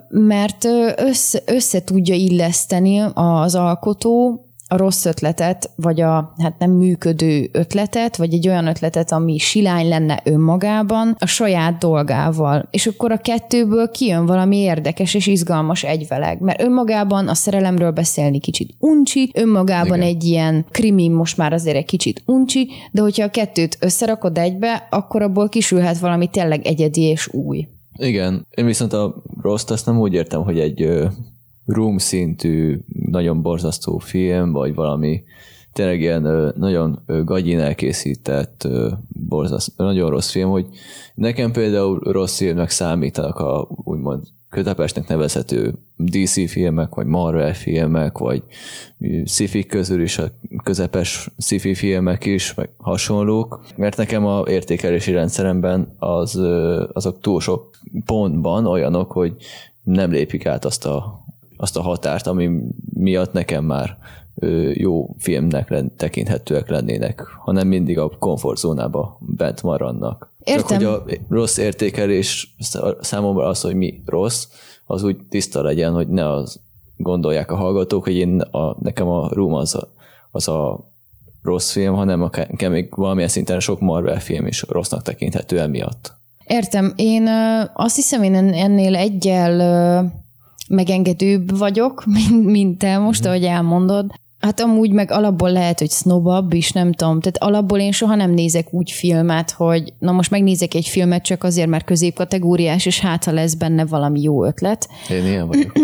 mert 0.10 0.66
össze, 0.96 1.42
össze 1.46 1.84
tudja 1.84 2.16
illeszteni 2.16 3.00
az 3.14 3.56
alkotó 3.56 4.46
a 4.68 4.78
rossz 4.78 5.06
ötletet, 5.06 5.70
vagy 5.76 6.02
a 6.02 6.34
hát 6.38 6.60
nem 6.60 6.72
működő 6.72 7.50
ötletet, 7.52 8.18
vagy 8.18 8.34
egy 8.34 8.48
olyan 8.48 8.68
ötletet, 8.68 9.12
ami 9.12 9.38
silány 9.38 9.88
lenne 9.88 10.22
önmagában, 10.24 11.16
a 11.20 11.26
saját 11.26 11.78
dolgával. 11.78 12.68
És 12.72 12.88
akkor 12.88 13.12
a 13.12 13.18
kettőből 13.18 13.92
kijön 13.92 14.26
valami 14.26 14.58
érdekes 14.58 15.14
és 15.14 15.28
izgalmas 15.28 15.84
egyveleg, 15.84 16.40
mert 16.40 16.62
önmagában 16.62 17.28
a 17.28 17.34
szerelemről 17.34 17.92
beszélni 17.92 18.40
kicsit 18.40 18.76
uncsi, 18.80 19.32
önmagában 19.34 19.98
Igen. 19.98 20.08
egy 20.08 20.24
ilyen 20.24 20.66
krimi 20.72 21.08
most 21.08 21.38
már 21.38 21.54
azért 21.54 21.78
egy 21.78 21.86
kicsit 21.86 22.24
uncsi, 22.26 22.70
de 22.92 23.02
hogyha 23.02 23.24
a 23.24 23.30
kettőt 23.30 23.78
összerakod 23.80 24.38
egybe, 24.38 24.88
akkor 24.90 25.22
abból 25.22 25.50
kisülhet 25.50 26.00
valami 26.00 26.28
tényleg 26.28 26.66
egyedi 26.66 27.02
és 27.02 27.34
új. 27.34 27.68
Igen, 27.98 28.48
én 28.56 28.66
viszont 28.66 28.94
a 28.94 29.16
rossz 29.42 29.70
azt 29.70 29.86
nem 29.86 30.00
úgy 30.00 30.14
értem, 30.14 30.44
hogy 30.44 30.60
egy 30.60 30.88
room 31.66 31.98
szintű, 31.98 32.80
nagyon 32.88 33.42
borzasztó 33.42 33.98
film, 33.98 34.52
vagy 34.52 34.74
valami 34.76 35.24
tényleg 35.74 36.02
ilyen 36.02 36.54
nagyon 36.58 37.04
gagyin 37.26 37.60
elkészített, 37.60 38.68
borzasztó, 39.08 39.84
nagyon 39.84 40.10
rossz 40.10 40.32
film, 40.32 40.50
hogy 40.50 40.68
nekem 41.16 41.52
például 41.52 42.00
rossz 42.00 42.38
filmnek 42.38 42.70
számítanak 42.70 43.38
a 43.38 43.68
úgymond 43.84 44.24
közepesnek 44.50 45.08
nevezhető 45.08 45.74
DC 45.96 46.50
filmek, 46.50 46.96
vagy 46.96 47.06
Marvel 47.06 47.54
filmek, 47.54 48.18
vagy 48.18 48.44
sci 49.26 49.66
közül 49.66 50.02
is 50.02 50.18
a 50.18 50.32
közepes 50.64 51.30
sci 51.38 51.74
filmek 51.74 52.26
is, 52.26 52.54
meg 52.54 52.70
hasonlók, 52.78 53.66
mert 53.76 53.98
nekem 53.98 54.26
a 54.26 54.44
értékelési 54.48 55.12
rendszeremben 55.12 55.96
az, 56.00 56.40
azok 56.94 57.20
túl 57.20 57.42
sok 57.42 57.78
pontban 58.06 58.66
olyanok, 58.66 59.12
hogy 59.12 59.36
nem 59.84 60.12
lépik 60.12 60.46
át 60.46 60.66
azt 60.66 60.86
a 60.86 61.23
azt 61.64 61.78
a 61.78 61.82
határt, 61.82 62.28
ami 62.28 62.50
miatt 62.94 63.34
nekem 63.34 63.64
már 63.64 63.98
jó 64.74 65.16
filmnek 65.18 65.74
tekinthetőek 65.98 66.70
lennének, 66.70 67.22
hanem 67.22 67.68
mindig 67.68 68.00
a 68.00 68.10
komfortzónába 68.20 69.18
bent 69.20 69.64
maradnak. 69.64 70.34
Értem. 70.44 70.80
Csak 70.80 71.04
hogy 71.04 71.16
a 71.16 71.18
rossz 71.30 71.58
értékelés 71.58 72.56
számomra 73.02 73.46
az, 73.46 73.62
hogy 73.62 73.76
mi 73.76 74.02
rossz, 74.06 74.48
az 74.86 75.04
úgy 75.04 75.18
tiszta 75.30 75.62
legyen, 75.62 75.94
hogy 75.94 76.08
ne 76.08 76.32
az 76.32 76.60
gondolják 76.98 77.52
a 77.52 77.56
hallgatók, 77.56 78.04
hogy 78.04 78.16
én 78.16 78.40
a, 78.40 78.76
nekem 78.80 79.08
a 79.08 79.30
Room 79.32 79.54
az 79.54 79.76
a, 79.76 79.94
az 80.32 80.48
a 80.48 80.92
rossz 81.44 81.72
film, 81.72 81.96
hanem 81.96 82.22
a, 82.22 82.30
még 82.70 82.96
valamilyen 82.96 83.30
szinten 83.30 83.60
sok 83.60 83.80
Marvel 83.80 84.20
film 84.20 84.48
is 84.48 84.64
rossznak 84.70 85.02
tekinthető 85.02 85.60
emiatt. 85.60 86.14
Értem. 86.48 86.94
Én 86.96 87.30
azt 87.74 87.96
hiszem, 87.96 88.24
én 88.24 88.36
ennél 88.36 88.96
egyel 88.96 90.23
megengedőbb 90.74 91.58
vagyok, 91.58 92.04
mint, 92.16 92.46
mint 92.46 92.78
te 92.78 92.98
most, 92.98 93.26
mm. 93.26 93.30
ahogy 93.30 93.44
elmondod. 93.44 94.06
Hát 94.40 94.60
amúgy 94.60 94.92
meg 94.92 95.12
alapból 95.12 95.52
lehet, 95.52 95.80
hogy 95.80 95.92
snobabb 95.92 96.54
is, 96.54 96.72
nem 96.72 96.94
tudom. 96.94 97.20
Tehát 97.20 97.38
alapból 97.38 97.80
én 97.80 97.92
soha 97.92 98.16
nem 98.16 98.32
nézek 98.32 98.74
úgy 98.74 98.92
filmet, 98.92 99.52
hogy 99.52 99.94
na 100.00 100.12
most 100.12 100.32
megnézek 100.32 100.74
egy 100.74 100.88
filmet 100.88 101.24
csak 101.24 101.44
azért, 101.44 101.70
mert 101.70 101.86
középkategóriás, 101.86 102.86
és 102.86 103.00
hát 103.00 103.24
ha 103.24 103.32
lesz 103.32 103.54
benne 103.54 103.86
valami 103.86 104.22
jó 104.22 104.46
ötlet. 104.46 104.90
Én 105.10 105.26
ilyen 105.26 105.48
vagyok. 105.48 105.72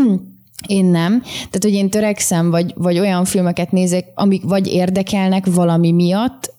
Én 0.67 0.85
nem. 0.85 1.21
Tehát, 1.21 1.63
hogy 1.63 1.73
én 1.73 1.89
törekszem, 1.89 2.49
vagy, 2.49 2.73
vagy 2.75 2.99
olyan 2.99 3.25
filmeket 3.25 3.71
nézek, 3.71 4.11
amik 4.15 4.43
vagy 4.43 4.67
érdekelnek 4.67 5.45
valami 5.45 5.91
miatt, 5.91 6.53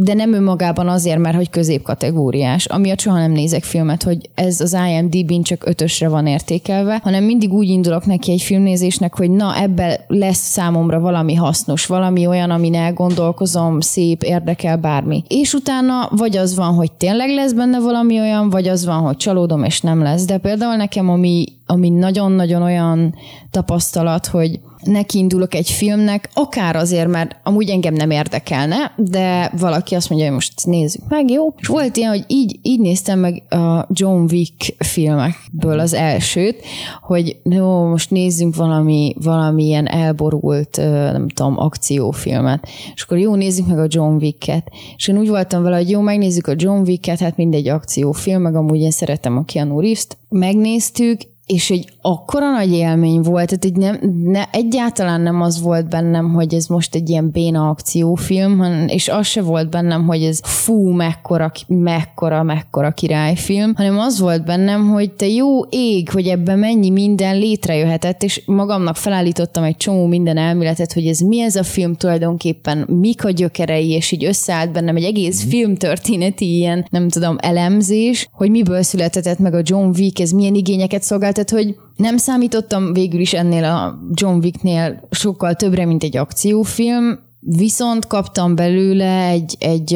de 0.00 0.14
nem 0.14 0.32
önmagában 0.32 0.88
azért, 0.88 1.18
mert 1.18 1.36
hogy 1.36 1.50
középkategóriás. 1.50 2.66
Amiatt 2.66 3.00
soha 3.00 3.18
nem 3.18 3.32
nézek 3.32 3.64
filmet, 3.64 4.02
hogy 4.02 4.30
ez 4.34 4.60
az 4.60 4.76
IMDb-n 4.88 5.42
csak 5.42 5.66
ötösre 5.66 6.08
van 6.08 6.26
értékelve, 6.26 7.00
hanem 7.02 7.24
mindig 7.24 7.52
úgy 7.52 7.68
indulok 7.68 8.06
neki 8.06 8.32
egy 8.32 8.42
filmnézésnek, 8.42 9.16
hogy 9.16 9.30
na, 9.30 9.56
ebben 9.60 9.96
lesz 10.06 10.50
számomra 10.50 11.00
valami 11.00 11.34
hasznos, 11.34 11.86
valami 11.86 12.26
olyan, 12.26 12.50
amin 12.50 12.74
elgondolkozom, 12.74 13.80
szép, 13.80 14.22
érdekel 14.22 14.76
bármi. 14.76 15.22
És 15.28 15.54
utána 15.54 16.08
vagy 16.10 16.36
az 16.36 16.56
van, 16.56 16.74
hogy 16.74 16.92
tényleg 16.92 17.28
lesz 17.28 17.52
benne 17.52 17.80
valami 17.80 18.20
olyan, 18.20 18.50
vagy 18.50 18.68
az 18.68 18.84
van, 18.84 19.00
hogy 19.00 19.16
csalódom, 19.16 19.64
és 19.64 19.80
nem 19.80 20.02
lesz. 20.02 20.24
De 20.24 20.38
például 20.38 20.76
nekem, 20.76 21.08
ami, 21.08 21.44
ami 21.66 21.88
nagyon-nagyon 21.88 22.62
olyan 22.62 23.14
tapasztalat, 23.50 24.26
hogy 24.26 24.60
nekiindulok 24.90 25.54
egy 25.54 25.70
filmnek, 25.70 26.28
akár 26.34 26.76
azért, 26.76 27.08
mert 27.08 27.36
amúgy 27.42 27.70
engem 27.70 27.94
nem 27.94 28.10
érdekelne, 28.10 28.92
de 28.96 29.52
valaki 29.58 29.94
azt 29.94 30.08
mondja, 30.08 30.26
hogy 30.26 30.36
most 30.36 30.66
nézzük 30.66 31.02
meg, 31.08 31.30
jó? 31.30 31.54
És 31.56 31.66
volt 31.66 31.96
ilyen, 31.96 32.10
hogy 32.10 32.24
így, 32.26 32.58
így 32.62 32.80
néztem 32.80 33.18
meg 33.18 33.42
a 33.48 33.86
John 33.92 34.26
Wick 34.30 34.74
filmekből 34.78 35.78
az 35.78 35.94
elsőt, 35.94 36.64
hogy 37.02 37.36
jó, 37.42 37.86
most 37.86 38.10
nézzünk 38.10 38.56
valami, 38.56 39.14
valami 39.18 39.64
ilyen 39.64 39.86
elborult, 39.86 40.76
nem 41.12 41.28
tudom, 41.28 41.58
akciófilmet. 41.58 42.68
És 42.94 43.02
akkor 43.02 43.18
jó, 43.18 43.34
nézzük 43.34 43.66
meg 43.66 43.78
a 43.78 43.86
John 43.88 44.14
Wick-et. 44.14 44.70
És 44.96 45.08
én 45.08 45.18
úgy 45.18 45.28
voltam 45.28 45.62
vele, 45.62 45.76
hogy 45.76 45.90
jó, 45.90 46.00
megnézzük 46.00 46.46
a 46.46 46.54
John 46.56 46.80
Wick-et, 46.86 47.18
hát 47.18 47.36
mindegy 47.36 47.68
akciófilm, 47.68 48.42
meg 48.42 48.54
amúgy 48.54 48.80
én 48.80 48.90
szeretem 48.90 49.36
a 49.36 49.44
Keanu 49.44 49.80
Reeves-t. 49.80 50.16
Megnéztük, 50.28 51.20
és 51.48 51.70
egy 51.70 51.88
akkora 52.00 52.50
nagy 52.50 52.72
élmény 52.72 53.20
volt, 53.20 53.46
tehát 53.46 53.64
egy 53.64 53.76
nem, 53.76 53.98
ne, 54.24 54.44
egyáltalán 54.50 55.20
nem 55.20 55.40
az 55.40 55.60
volt 55.60 55.88
bennem, 55.88 56.32
hogy 56.32 56.54
ez 56.54 56.66
most 56.66 56.94
egy 56.94 57.08
ilyen 57.08 57.30
béna 57.30 57.68
akciófilm, 57.68 58.58
hanem, 58.58 58.88
és 58.88 59.08
az 59.08 59.26
se 59.26 59.42
volt 59.42 59.70
bennem, 59.70 60.06
hogy 60.06 60.22
ez 60.22 60.40
fú, 60.42 60.88
mekkora, 60.90 61.52
mekkora, 61.66 62.42
mekkora 62.42 62.90
királyfilm, 62.90 63.72
hanem 63.76 63.98
az 63.98 64.20
volt 64.20 64.44
bennem, 64.44 64.88
hogy 64.88 65.10
te 65.10 65.26
jó 65.26 65.64
ég, 65.64 66.10
hogy 66.10 66.26
ebben 66.26 66.58
mennyi 66.58 66.90
minden 66.90 67.38
létrejöhetett, 67.38 68.22
és 68.22 68.42
magamnak 68.46 68.96
felállítottam 68.96 69.64
egy 69.64 69.76
csomó 69.76 70.06
minden 70.06 70.36
elméletet, 70.36 70.92
hogy 70.92 71.06
ez 71.06 71.18
mi 71.18 71.40
ez 71.40 71.56
a 71.56 71.62
film 71.62 71.94
tulajdonképpen, 71.94 72.78
mik 72.78 73.24
a 73.24 73.30
gyökerei, 73.30 73.90
és 73.90 74.10
így 74.10 74.24
összeállt 74.24 74.72
bennem 74.72 74.96
egy 74.96 75.04
egész 75.04 75.44
mm. 75.44 75.48
filmtörténeti 75.48 76.56
ilyen, 76.56 76.86
nem 76.90 77.08
tudom, 77.08 77.36
elemzés, 77.40 78.28
hogy 78.32 78.50
miből 78.50 78.82
született 78.82 79.38
meg 79.38 79.54
a 79.54 79.62
John 79.62 79.90
Wick, 79.98 80.20
ez 80.20 80.30
milyen 80.30 80.54
igényeket 80.54 81.02
szolgált, 81.02 81.37
tehát 81.44 81.64
hogy 81.64 81.76
nem 81.96 82.16
számítottam 82.16 82.92
végül 82.92 83.20
is 83.20 83.32
ennél 83.32 83.64
a 83.64 83.98
John 84.14 84.36
Wicknél 84.36 85.08
sokkal 85.10 85.54
többre, 85.54 85.84
mint 85.84 86.02
egy 86.02 86.16
akciófilm, 86.16 87.18
viszont 87.40 88.06
kaptam 88.06 88.54
belőle 88.54 89.26
egy, 89.26 89.56
egy, 89.58 89.94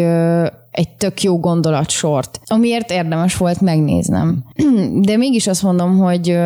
egy 0.70 0.88
tök 0.98 1.22
jó 1.22 1.40
gondolatsort, 1.40 2.40
amiért 2.46 2.90
érdemes 2.90 3.36
volt 3.36 3.60
megnéznem. 3.60 4.44
De 5.06 5.16
mégis 5.16 5.46
azt 5.46 5.62
mondom, 5.62 5.98
hogy 5.98 6.38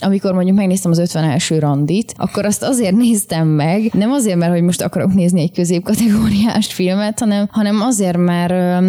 amikor 0.00 0.32
mondjuk 0.32 0.56
megnéztem 0.56 0.90
az 0.90 0.98
51. 0.98 1.58
randit, 1.58 2.14
akkor 2.16 2.44
azt 2.44 2.62
azért 2.62 2.96
néztem 3.06 3.48
meg, 3.48 3.90
nem 3.92 4.10
azért, 4.10 4.36
mert 4.36 4.52
hogy 4.52 4.62
most 4.62 4.82
akarok 4.82 5.14
nézni 5.14 5.40
egy 5.40 5.52
középkategóriás 5.52 6.66
filmet, 6.72 7.18
hanem, 7.18 7.48
hanem 7.50 7.80
azért, 7.80 8.18
mert 8.18 8.82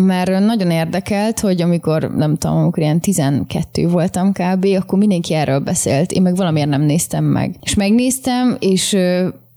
mert 0.00 0.30
nagyon 0.30 0.70
érdekelt, 0.70 1.40
hogy 1.40 1.62
amikor, 1.62 2.10
nem 2.16 2.36
tudom, 2.36 2.56
amikor 2.56 2.82
ilyen 2.82 3.00
12 3.00 3.88
voltam 3.88 4.32
kb., 4.32 4.66
akkor 4.76 4.98
mindenki 4.98 5.34
erről 5.34 5.58
beszélt, 5.58 6.12
én 6.12 6.22
meg 6.22 6.36
valamiért 6.36 6.68
nem 6.68 6.82
néztem 6.82 7.24
meg. 7.24 7.54
És 7.62 7.74
megnéztem, 7.74 8.56
és 8.60 8.92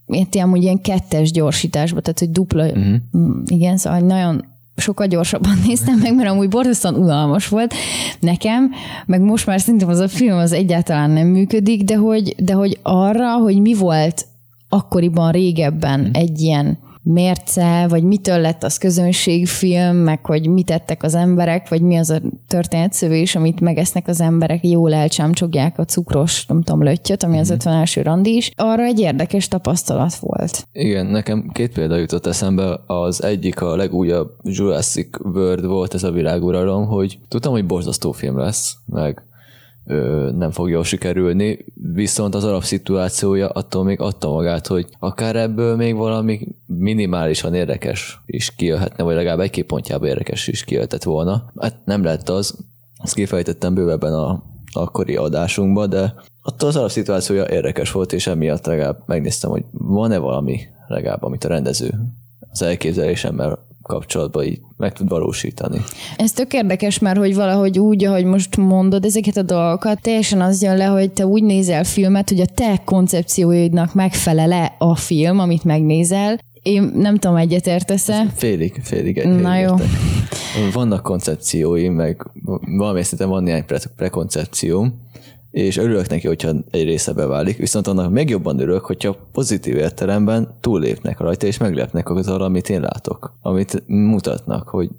itt 0.07 0.35
ilyen, 0.35 0.55
ilyen 0.55 0.81
kettes 0.81 1.31
gyorsításba, 1.31 2.01
tehát 2.01 2.19
hogy 2.19 2.31
dupla, 2.31 2.65
uh-huh. 2.65 2.95
igen, 3.45 3.77
szóval 3.77 3.99
nagyon 3.99 4.45
sokkal 4.75 5.07
gyorsabban 5.07 5.53
néztem 5.67 5.97
meg, 5.97 6.15
mert 6.15 6.29
amúgy 6.29 6.49
borzasztóan 6.49 6.95
unalmas 6.95 7.47
volt 7.47 7.73
nekem, 8.19 8.71
meg 9.05 9.21
most 9.21 9.45
már 9.45 9.61
szerintem 9.61 9.89
az 9.89 9.99
a 9.99 10.07
film 10.07 10.37
az 10.37 10.51
egyáltalán 10.51 11.09
nem 11.09 11.27
működik, 11.27 11.83
de 11.83 11.95
hogy, 11.95 12.35
de 12.37 12.53
hogy 12.53 12.79
arra, 12.81 13.33
hogy 13.33 13.61
mi 13.61 13.73
volt 13.73 14.25
akkoriban 14.69 15.31
régebben 15.31 15.99
mhm. 15.99 16.09
egy 16.13 16.41
ilyen 16.41 16.77
mérce, 17.03 17.85
vagy 17.89 18.03
mitől 18.03 18.39
lett 18.39 18.63
az 18.63 18.77
közönségfilm, 18.77 19.95
meg 19.95 20.25
hogy 20.25 20.47
mit 20.47 20.65
tettek 20.65 21.03
az 21.03 21.15
emberek, 21.15 21.69
vagy 21.69 21.81
mi 21.81 21.97
az 21.97 22.09
a 22.09 22.21
történetszövés, 22.47 23.35
amit 23.35 23.59
megesznek 23.59 24.07
az 24.07 24.21
emberek, 24.21 24.67
jól 24.67 24.93
elcsámcsogják 24.93 25.79
a 25.79 25.85
cukros, 25.85 26.45
nem 26.45 26.61
tudom, 26.61 26.83
löttyöt, 26.83 27.23
ami 27.23 27.39
az 27.39 27.49
50 27.49 27.73
mhm. 27.73 27.81
első 27.81 28.01
randi 28.01 28.35
is. 28.35 28.51
Arra 28.55 28.83
egy 28.83 28.99
érdekes 28.99 29.47
tapasztalat 29.47 30.15
volt. 30.15 30.67
Igen, 30.71 31.05
nekem 31.05 31.49
két 31.53 31.73
példa 31.73 31.97
jutott 31.97 32.25
eszembe. 32.25 32.79
Az 32.87 33.23
egyik 33.23 33.61
a 33.61 33.75
legújabb 33.75 34.29
Jurassic 34.43 35.25
World 35.25 35.65
volt, 35.65 35.93
ez 35.93 36.03
a 36.03 36.11
világuralom, 36.11 36.85
hogy 36.85 37.19
tudtam, 37.27 37.51
hogy 37.51 37.65
borzasztó 37.65 38.11
film 38.11 38.37
lesz, 38.37 38.75
meg 38.85 39.23
nem 40.37 40.51
fog 40.51 40.69
jól 40.69 40.83
sikerülni, 40.83 41.65
viszont 41.93 42.35
az 42.35 42.43
alapszituációja 42.43 43.49
attól 43.49 43.83
még 43.83 43.99
adta 43.99 44.29
magát, 44.29 44.67
hogy 44.67 44.87
akár 44.99 45.35
ebből 45.35 45.75
még 45.75 45.95
valami 45.95 46.47
minimálisan 46.65 47.53
érdekes 47.53 48.21
is 48.25 48.55
kijöhetne, 48.55 49.03
vagy 49.03 49.15
legalább 49.15 49.39
egy-két 49.39 49.65
pontjában 49.65 50.07
érdekes 50.07 50.47
is 50.47 50.63
kijöhetett 50.63 51.03
volna. 51.03 51.51
Hát 51.59 51.75
nem 51.85 52.03
lett 52.03 52.29
az, 52.29 52.57
ezt 53.03 53.13
kifejtettem 53.13 53.73
bővebben 53.73 54.13
a 54.13 54.43
akkori 54.73 55.15
adásunkban, 55.15 55.89
de 55.89 56.13
attól 56.41 56.69
az 56.69 56.75
alapszituációja 56.75 57.49
érdekes 57.49 57.91
volt, 57.91 58.13
és 58.13 58.27
emiatt 58.27 58.65
legalább 58.65 59.03
megnéztem, 59.05 59.49
hogy 59.49 59.63
van-e 59.71 60.17
valami 60.17 60.59
legalább, 60.87 61.23
amit 61.23 61.43
a 61.43 61.47
rendező 61.47 61.93
az 62.51 62.61
elképzelésemmel 62.61 63.69
kapcsolatban 63.91 64.43
így 64.43 64.59
meg 64.77 64.93
tud 64.93 65.09
valósítani. 65.09 65.77
Ez 66.17 66.31
tök 66.31 66.53
érdekes, 66.53 66.99
mert 66.99 67.17
hogy 67.17 67.35
valahogy 67.35 67.79
úgy, 67.79 68.05
ahogy 68.05 68.23
most 68.23 68.57
mondod 68.57 69.05
ezeket 69.05 69.37
a 69.37 69.41
dolgokat, 69.41 70.01
teljesen 70.01 70.41
az 70.41 70.63
jön 70.63 70.77
le, 70.77 70.85
hogy 70.85 71.11
te 71.11 71.25
úgy 71.25 71.43
nézel 71.43 71.83
filmet, 71.83 72.29
hogy 72.29 72.39
a 72.39 72.45
te 72.45 72.81
koncepcióidnak 72.85 73.93
megfelele 73.93 74.75
a 74.77 74.95
film, 74.95 75.39
amit 75.39 75.63
megnézel, 75.63 76.39
én 76.61 76.91
nem 76.95 77.17
tudom, 77.17 77.35
egyetértesz-e? 77.35 78.25
Félig, 78.35 78.79
félig. 78.83 79.17
Egy, 79.17 79.27
Na 79.27 79.57
jó. 79.57 79.75
Vannak 80.73 81.03
koncepcióim, 81.03 81.93
meg 81.93 82.25
valami 82.77 83.03
szinten 83.03 83.29
van 83.29 83.43
néhány 83.43 83.65
pre- 83.65 83.91
prekoncepcióm, 83.95 84.93
és 85.51 85.77
örülök 85.77 86.09
neki, 86.09 86.27
hogyha 86.27 86.53
egy 86.71 86.83
része 86.83 87.13
beválik, 87.13 87.57
viszont 87.57 87.87
annak 87.87 88.11
még 88.11 88.29
jobban 88.29 88.59
örülök, 88.59 88.85
hogyha 88.85 89.17
pozitív 89.31 89.75
értelemben 89.75 90.57
túllépnek 90.59 91.19
rajta, 91.19 91.45
és 91.47 91.57
meglepnek 91.57 92.09
az 92.09 92.27
arra, 92.27 92.45
amit 92.45 92.69
én 92.69 92.81
látok, 92.81 93.37
amit 93.41 93.83
mutatnak, 93.87 94.69
hogy 94.69 94.89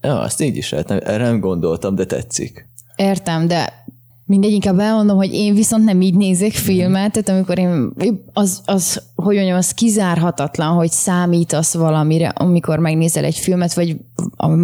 ja, 0.00 0.20
azt 0.20 0.40
így 0.40 0.56
is 0.56 0.70
lehet, 0.70 0.90
erre 0.90 1.24
nem 1.24 1.40
gondoltam, 1.40 1.94
de 1.94 2.04
tetszik. 2.04 2.68
Értem, 2.96 3.46
de 3.46 3.83
Mindegy, 4.26 4.52
inkább 4.52 4.78
elmondom, 4.78 5.16
hogy 5.16 5.34
én 5.34 5.54
viszont 5.54 5.84
nem 5.84 6.00
így 6.00 6.14
nézek 6.14 6.52
filmet, 6.52 7.12
tehát 7.12 7.28
amikor 7.28 7.58
én, 7.58 7.92
az, 8.32 8.62
az, 8.64 9.02
hogy 9.14 9.34
mondjam, 9.34 9.56
az 9.56 9.70
kizárhatatlan, 9.70 10.74
hogy 10.74 10.90
számítasz 10.90 11.74
valamire, 11.74 12.28
amikor 12.28 12.78
megnézel 12.78 13.24
egy 13.24 13.38
filmet, 13.38 13.74
vagy 13.74 13.96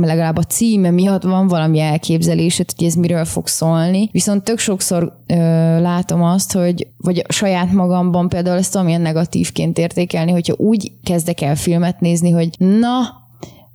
legalább 0.01 0.37
a 0.37 0.43
címe 0.43 0.91
miatt 0.91 1.23
van 1.23 1.49
valami 1.49 1.81
elképzelésed, 1.81 2.71
hogy 2.77 2.87
ez 2.87 2.95
miről 2.95 3.25
fog 3.25 3.47
szólni. 3.47 4.09
Viszont 4.13 4.45
tök 4.45 4.59
sokszor 4.59 5.13
ö, 5.27 5.35
látom 5.81 6.23
azt, 6.23 6.53
hogy 6.53 6.87
vagy 6.97 7.25
saját 7.29 7.73
magamban 7.73 8.29
például 8.29 8.59
ezt 8.59 8.73
tudom 8.73 8.89
ilyen 8.89 9.01
negatívként 9.01 9.79
értékelni, 9.79 10.31
hogyha 10.31 10.55
úgy 10.57 10.93
kezdek 11.05 11.41
el 11.41 11.57
filmet 11.57 12.01
nézni, 12.01 12.31
hogy 12.31 12.51
na, 12.59 13.21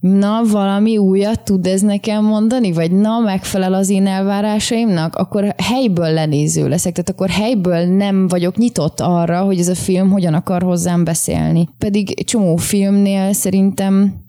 na, 0.06 0.41
valami 0.52 0.98
újat 0.98 1.44
tud 1.44 1.68
ez 1.68 1.82
nekem 1.82 2.24
mondani, 2.24 2.72
vagy 2.72 2.91
na, 2.91 3.20
megfelel 3.20 3.74
az 3.74 3.89
én 3.89 4.08
elvárásaimnak, 4.08 5.15
akkor 5.15 5.56
helyből 5.58 6.13
lenéző 6.13 6.68
leszek, 6.68 6.94
tehát 6.94 7.10
akkor 7.10 7.30
helyből 7.30 7.86
nem 7.86 8.28
vagyok 8.28 8.58
nyitott 8.58 9.00
arra, 9.00 9.41
hogy 9.41 9.60
ez 9.60 9.68
a 9.68 9.76
film 9.76 10.12
hogyan 10.12 10.34
akar 10.34 10.62
hozzám 10.62 11.04
beszélni. 11.04 11.70
Pedig 11.78 12.26
csomó 12.26 12.56
filmnél 12.56 13.34
szerintem 13.34 14.24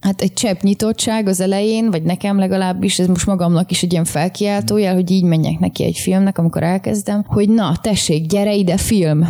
Hát 0.00 0.20
egy 0.20 0.32
csepp 0.32 0.60
nyitottság 0.60 1.26
az 1.26 1.40
elején, 1.40 1.90
vagy 1.90 2.02
nekem 2.02 2.38
legalábbis, 2.38 2.98
ez 2.98 3.06
most 3.06 3.26
magamnak 3.26 3.70
is 3.70 3.82
egy 3.82 3.92
ilyen 3.92 4.04
felkiáltójel, 4.04 4.94
hogy 4.94 5.10
így 5.10 5.22
menjek 5.22 5.58
neki 5.58 5.84
egy 5.84 5.96
filmnek, 5.96 6.38
amikor 6.38 6.62
elkezdem, 6.62 7.24
hogy 7.26 7.48
na, 7.48 7.76
tessék, 7.80 8.26
gyere 8.26 8.54
ide 8.54 8.76
film, 8.76 9.26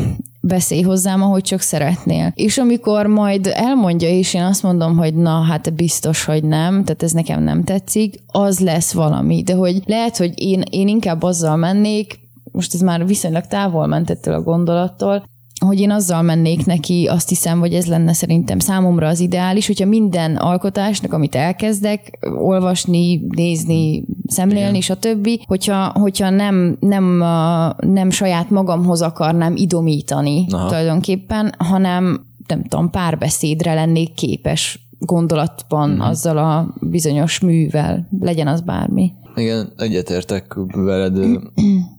beszélj 0.46 0.82
hozzám, 0.82 1.22
ahogy 1.22 1.42
csak 1.42 1.60
szeretnél. 1.60 2.32
És 2.34 2.58
amikor 2.58 3.06
majd 3.06 3.50
elmondja, 3.54 4.08
és 4.08 4.34
én 4.34 4.42
azt 4.42 4.62
mondom, 4.62 4.96
hogy 4.96 5.14
na, 5.14 5.40
hát 5.40 5.74
biztos, 5.74 6.24
hogy 6.24 6.44
nem, 6.44 6.84
tehát 6.84 7.02
ez 7.02 7.12
nekem 7.12 7.42
nem 7.42 7.64
tetszik, 7.64 8.14
az 8.26 8.60
lesz 8.60 8.92
valami. 8.92 9.42
De 9.42 9.54
hogy 9.54 9.82
lehet, 9.86 10.16
hogy 10.16 10.32
én, 10.34 10.62
én 10.70 10.88
inkább 10.88 11.22
azzal 11.22 11.56
mennék, 11.56 12.18
most 12.52 12.74
ez 12.74 12.80
már 12.80 13.06
viszonylag 13.06 13.46
távol 13.46 13.86
ment 13.86 14.10
ettől 14.10 14.34
a 14.34 14.42
gondolattól, 14.42 15.24
hogy 15.66 15.80
én 15.80 15.90
azzal 15.90 16.22
mennék 16.22 16.66
neki, 16.66 17.06
azt 17.10 17.28
hiszem, 17.28 17.58
hogy 17.58 17.74
ez 17.74 17.86
lenne 17.86 18.12
szerintem 18.12 18.58
számomra 18.58 19.08
az 19.08 19.20
ideális, 19.20 19.66
hogyha 19.66 19.86
minden 19.86 20.36
alkotásnak, 20.36 21.12
amit 21.12 21.34
elkezdek, 21.34 22.18
olvasni, 22.38 23.26
nézni, 23.28 24.04
szemlélni, 24.26 24.78
Igen. 24.78 24.80
stb., 24.80 25.28
hogyha, 25.46 25.92
hogyha 25.94 26.30
nem, 26.30 26.76
nem, 26.80 27.24
nem 27.76 28.10
saját 28.10 28.50
magamhoz 28.50 29.02
akarnám 29.02 29.56
idomítani 29.56 30.46
Aha. 30.50 30.68
tulajdonképpen, 30.68 31.54
hanem 31.58 32.26
nem 32.46 32.62
tudom, 32.62 32.90
párbeszédre 32.90 33.74
lennék 33.74 34.14
képes 34.14 34.88
gondolatban 34.98 35.90
uh-huh. 35.90 36.08
azzal 36.08 36.38
a 36.38 36.74
bizonyos 36.80 37.40
művel, 37.40 38.08
legyen 38.20 38.46
az 38.46 38.60
bármi. 38.60 39.12
Igen, 39.34 39.72
egyetértek 39.76 40.56
veled 40.74 41.18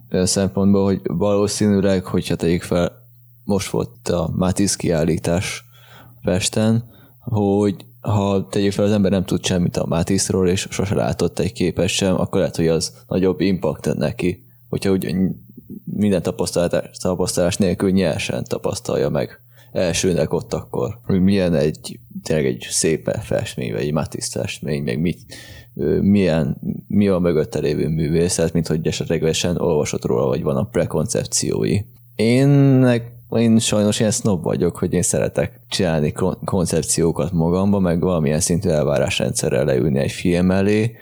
szempontból, 0.23 0.83
hogy 0.83 1.01
valószínűleg, 1.03 2.05
hogyha 2.05 2.35
tegyük 2.35 2.61
fel, 2.61 2.91
most 3.47 3.69
volt 3.69 4.09
a 4.09 4.33
Mátisz 4.35 4.75
kiállítás 4.75 5.63
Pesten, 6.21 6.83
hogy 7.19 7.85
ha 8.01 8.47
tegyük 8.49 8.71
fel, 8.71 8.85
az 8.85 8.91
ember 8.91 9.11
nem 9.11 9.25
tud 9.25 9.45
semmit 9.45 9.77
a 9.77 9.85
Mátiszról, 9.85 10.47
és 10.47 10.67
sose 10.69 10.95
látott 10.95 11.39
egy 11.39 11.53
képet 11.53 11.87
sem, 11.87 12.19
akkor 12.19 12.39
lehet, 12.39 12.55
hogy 12.55 12.67
az 12.67 12.93
nagyobb 13.07 13.39
impact 13.39 13.93
neki, 13.93 14.45
hogyha 14.69 14.91
úgy 14.91 15.15
minden 15.83 16.21
tapasztalás, 16.21 16.97
tapasztalás 17.01 17.57
nélkül 17.57 17.91
nyersen 17.91 18.43
tapasztalja 18.43 19.09
meg 19.09 19.39
elsőnek 19.71 20.33
ott 20.33 20.53
akkor, 20.53 20.99
hogy 21.03 21.21
milyen 21.21 21.53
egy, 21.53 21.99
tényleg 22.23 22.45
egy 22.45 22.67
szép 22.69 23.09
festmény, 23.21 23.71
vagy 23.71 23.81
egy 23.81 23.93
Matisse 23.93 24.39
festmény, 24.39 24.83
meg 24.83 24.99
mit, 24.99 25.19
milyen, 26.01 26.61
mi 26.87 27.07
a 27.07 27.19
mögötte 27.19 27.59
lévő 27.59 27.87
művészet, 27.87 28.53
mint 28.53 28.67
hogy 28.67 28.87
esetlegesen 28.87 29.57
olvasott 29.57 30.05
róla, 30.05 30.25
vagy 30.25 30.43
van 30.43 30.57
a 30.57 30.63
prekoncepciói. 30.63 31.77
Én, 32.15 32.49
én 33.35 33.59
sajnos 33.59 33.99
ilyen 33.99 34.11
snob 34.11 34.43
vagyok, 34.43 34.77
hogy 34.77 34.93
én 34.93 35.01
szeretek 35.01 35.59
csinálni 35.69 36.11
kon- 36.11 36.39
koncepciókat 36.45 37.31
magamba, 37.31 37.79
meg 37.79 37.99
valamilyen 37.99 38.39
szintű 38.39 38.69
elvárásrendszerrel 38.69 39.65
leülni 39.65 39.99
egy 39.99 40.11
film 40.11 40.51
elé, 40.51 40.95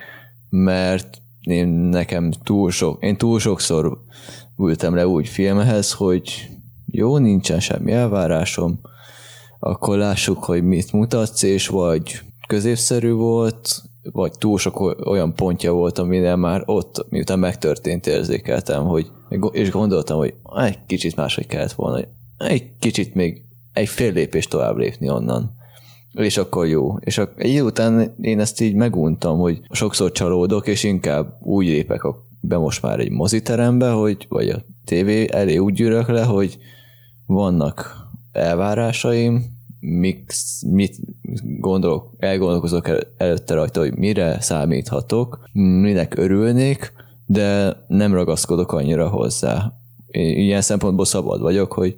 mert 0.49 1.21
én 1.41 1.67
nekem 1.67 2.31
túl 2.43 2.71
sok, 2.71 3.03
én 3.03 3.17
túl 3.17 3.39
sokszor 3.39 3.97
ültem 4.57 4.95
le 4.95 5.07
úgy 5.07 5.27
filmhez, 5.27 5.91
hogy 5.91 6.49
jó, 6.85 7.17
nincsen 7.17 7.59
semmi 7.59 7.91
elvárásom, 7.91 8.79
akkor 9.59 9.97
lássuk, 9.97 10.43
hogy 10.43 10.63
mit 10.63 10.91
mutatsz, 10.91 11.43
és 11.43 11.67
vagy 11.67 12.21
középszerű 12.47 13.11
volt, 13.11 13.81
vagy 14.11 14.31
túl 14.31 14.57
sok 14.57 14.79
olyan 15.05 15.33
pontja 15.33 15.71
volt, 15.73 15.97
amire 15.97 16.35
már 16.35 16.63
ott, 16.65 17.05
miután 17.09 17.39
megtörtént, 17.39 18.07
érzékeltem, 18.07 18.83
hogy, 18.83 19.11
és 19.51 19.71
gondoltam, 19.71 20.17
hogy 20.17 20.33
egy 20.55 20.79
kicsit 20.85 21.15
máshogy 21.15 21.47
kellett 21.47 21.71
volna, 21.71 22.05
egy 22.37 22.69
kicsit 22.79 23.13
még 23.13 23.41
egy 23.73 23.87
fél 23.87 24.13
lépést 24.13 24.49
tovább 24.49 24.77
lépni 24.77 25.09
onnan. 25.09 25.51
És 26.13 26.37
akkor 26.37 26.67
jó. 26.67 26.97
És 26.99 27.17
egy 27.17 27.49
idő 27.49 27.61
után 27.61 28.15
én 28.21 28.39
ezt 28.39 28.61
így 28.61 28.73
meguntam, 28.73 29.37
hogy 29.37 29.61
sokszor 29.69 30.11
csalódok, 30.11 30.67
és 30.67 30.83
inkább 30.83 31.37
úgy 31.41 31.65
lépek 31.65 32.01
be 32.41 32.57
most 32.57 32.81
már 32.81 32.99
egy 32.99 33.11
moziterembe, 33.11 33.89
hogy, 33.89 34.25
vagy 34.29 34.49
a 34.49 34.61
tévé 34.85 35.27
elé 35.31 35.57
úgy 35.57 35.73
gyűrök 35.73 36.07
le, 36.07 36.23
hogy 36.23 36.57
vannak 37.25 37.95
elvárásaim, 38.31 39.54
mix, 39.85 40.61
mit 40.71 40.95
gondolok, 41.59 42.13
elgondolkozok 42.17 42.87
el, 42.87 42.99
előtte 43.17 43.53
rajta, 43.53 43.79
hogy 43.79 43.97
mire 43.97 44.41
számíthatok, 44.41 45.49
minek 45.53 46.17
örülnék, 46.17 46.93
de 47.25 47.77
nem 47.87 48.13
ragaszkodok 48.13 48.71
annyira 48.71 49.09
hozzá. 49.09 49.73
Én 50.07 50.37
ilyen 50.37 50.61
szempontból 50.61 51.05
szabad 51.05 51.41
vagyok, 51.41 51.73
hogy 51.73 51.95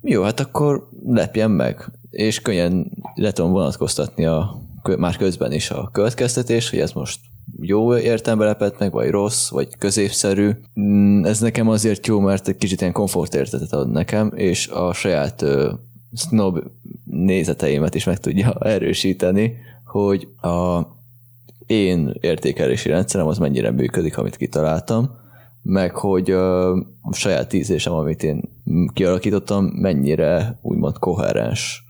jó, 0.00 0.22
hát 0.22 0.40
akkor 0.40 0.88
lepjen 1.06 1.50
meg, 1.50 1.90
és 2.10 2.40
könnyen 2.40 2.90
le 3.14 3.32
tudom 3.32 3.50
vonatkoztatni 3.50 4.24
a, 4.24 4.62
már 4.98 5.16
közben 5.16 5.52
is 5.52 5.70
a 5.70 5.88
következtetés, 5.92 6.70
hogy 6.70 6.78
ez 6.78 6.92
most 6.92 7.20
jó 7.60 7.96
értelembe 7.96 8.44
lepett 8.44 8.78
meg, 8.78 8.92
vagy 8.92 9.10
rossz, 9.10 9.50
vagy 9.50 9.76
középszerű. 9.78 10.50
Mm, 10.80 11.24
ez 11.24 11.40
nekem 11.40 11.68
azért 11.68 12.06
jó, 12.06 12.20
mert 12.20 12.48
egy 12.48 12.56
kicsit 12.56 12.80
ilyen 12.80 12.92
komfortérzetet 12.92 13.72
ad 13.72 13.90
nekem, 13.90 14.32
és 14.34 14.68
a 14.68 14.92
saját 14.92 15.44
snob 16.14 16.58
nézeteimet 17.04 17.94
is 17.94 18.04
meg 18.04 18.18
tudja 18.18 18.52
erősíteni, 18.60 19.56
hogy 19.84 20.28
a 20.40 20.80
én 21.66 22.14
értékelési 22.20 22.88
rendszerem 22.88 23.26
az 23.26 23.38
mennyire 23.38 23.70
működik, 23.70 24.18
amit 24.18 24.36
kitaláltam, 24.36 25.10
meg 25.62 25.94
hogy 25.94 26.30
a 26.30 27.12
saját 27.12 27.52
ízésem, 27.52 27.92
amit 27.92 28.22
én 28.22 28.42
kialakítottam, 28.92 29.64
mennyire 29.64 30.58
úgymond 30.62 30.98
koherens 30.98 31.84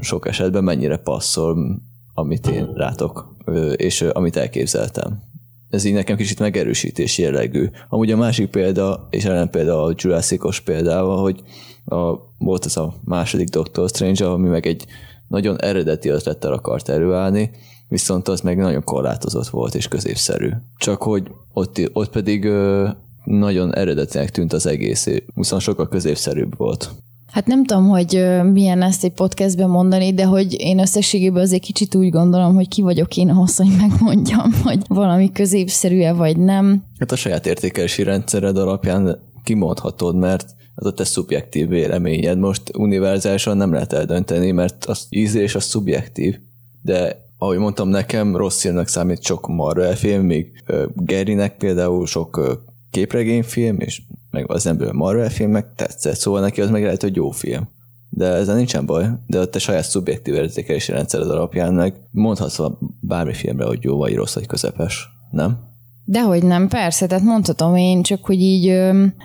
sok 0.00 0.28
esetben, 0.28 0.64
mennyire 0.64 0.96
passzol, 0.96 1.82
amit 2.14 2.46
én 2.46 2.72
rátok 2.74 3.34
és 3.76 4.02
amit 4.02 4.36
elképzeltem. 4.36 5.22
Ez 5.70 5.84
így 5.84 5.92
nekem 5.92 6.16
kicsit 6.16 6.38
megerősítés 6.38 7.18
jellegű. 7.18 7.68
Amúgy 7.88 8.10
a 8.10 8.16
másik 8.16 8.50
példa, 8.50 9.06
és 9.10 9.24
ellen 9.24 9.50
példa 9.50 9.84
a 9.84 9.94
Jurassicos 9.96 10.60
példával, 10.60 11.22
hogy 11.22 11.42
a, 11.84 12.14
volt 12.38 12.64
ez 12.64 12.76
a 12.76 12.94
második 13.04 13.48
Doctor 13.48 13.88
Strange, 13.88 14.28
ami 14.28 14.48
meg 14.48 14.66
egy 14.66 14.84
nagyon 15.28 15.60
eredeti 15.60 16.08
ötlettel 16.08 16.52
akart 16.52 16.88
előállni, 16.88 17.50
viszont 17.88 18.28
az 18.28 18.40
meg 18.40 18.56
nagyon 18.56 18.84
korlátozott 18.84 19.48
volt 19.48 19.74
és 19.74 19.88
középszerű. 19.88 20.50
Csak 20.76 21.02
hogy 21.02 21.30
ott, 21.52 21.80
ott 21.92 22.10
pedig 22.10 22.44
ö, 22.44 22.88
nagyon 23.24 23.74
eredetinek 23.74 24.30
tűnt 24.30 24.52
az 24.52 24.66
egész, 24.66 25.06
viszont 25.34 25.62
sokkal 25.62 25.88
középszerűbb 25.88 26.56
volt. 26.56 26.90
Hát 27.30 27.46
nem 27.46 27.64
tudom, 27.64 27.88
hogy 27.88 28.26
milyen 28.52 28.82
ezt 28.82 29.04
egy 29.04 29.12
podcastben 29.12 29.68
mondani, 29.68 30.14
de 30.14 30.24
hogy 30.24 30.60
én 30.60 30.78
összességében 30.78 31.42
azért 31.42 31.62
kicsit 31.62 31.94
úgy 31.94 32.10
gondolom, 32.10 32.54
hogy 32.54 32.68
ki 32.68 32.82
vagyok 32.82 33.16
én 33.16 33.28
ahhoz, 33.28 33.56
hogy 33.56 33.70
megmondjam, 33.80 34.52
hogy 34.64 34.82
valami 34.88 35.32
középszerű-e 35.32 36.12
vagy 36.12 36.36
nem. 36.36 36.84
Hát 36.98 37.12
a 37.12 37.16
saját 37.16 37.46
értékelési 37.46 38.02
rendszered 38.02 38.56
alapján 38.56 39.18
kimondhatod, 39.44 40.16
mert 40.16 40.54
az 40.74 40.86
a 40.86 40.92
te 40.92 41.04
szubjektív 41.04 41.68
véleményed. 41.68 42.38
Most 42.38 42.76
univerzálisan 42.76 43.56
nem 43.56 43.72
lehet 43.72 43.92
eldönteni, 43.92 44.50
mert 44.50 44.84
az 44.84 45.06
ízlés 45.08 45.54
az 45.54 45.64
szubjektív. 45.64 46.36
De 46.82 47.28
ahogy 47.38 47.58
mondtam, 47.58 47.88
nekem 47.88 48.36
rossz 48.36 48.60
filmnek 48.60 48.88
számít 48.88 49.22
sok 49.22 49.48
Marvel 49.48 49.96
film, 49.96 50.24
még 50.24 50.62
Gerinek 50.94 51.56
például 51.56 52.06
sok 52.06 52.60
képregényfilm, 52.90 53.80
és 53.80 54.02
meg 54.30 54.50
az 54.50 54.66
ebből 54.66 54.92
Marvel 54.92 55.30
filmek 55.30 55.74
tetszett, 55.74 56.16
szóval 56.16 56.40
neki 56.40 56.60
az 56.60 56.70
meg 56.70 56.82
lehet, 56.82 57.02
hogy 57.02 57.16
jó 57.16 57.30
film. 57.30 57.68
De 58.10 58.26
ezzel 58.26 58.56
nincsen 58.56 58.86
baj, 58.86 59.06
de 59.26 59.38
a 59.38 59.48
te 59.48 59.58
saját 59.58 59.88
szubjektív 59.88 60.34
érzékelési 60.34 60.92
rendszered 60.92 61.30
alapján 61.30 61.74
meg 61.74 61.94
mondhatsz 62.10 62.60
bármi 63.00 63.32
filmre, 63.32 63.64
hogy 63.64 63.84
jó 63.84 63.96
vagy 63.96 64.14
rossz 64.14 64.34
vagy 64.34 64.46
közepes, 64.46 65.08
nem? 65.30 65.69
Dehogy 66.10 66.42
nem, 66.42 66.68
persze, 66.68 67.06
tehát 67.06 67.24
mondhatom 67.24 67.76
én, 67.76 68.02
csak 68.02 68.24
hogy 68.24 68.40
így... 68.40 68.64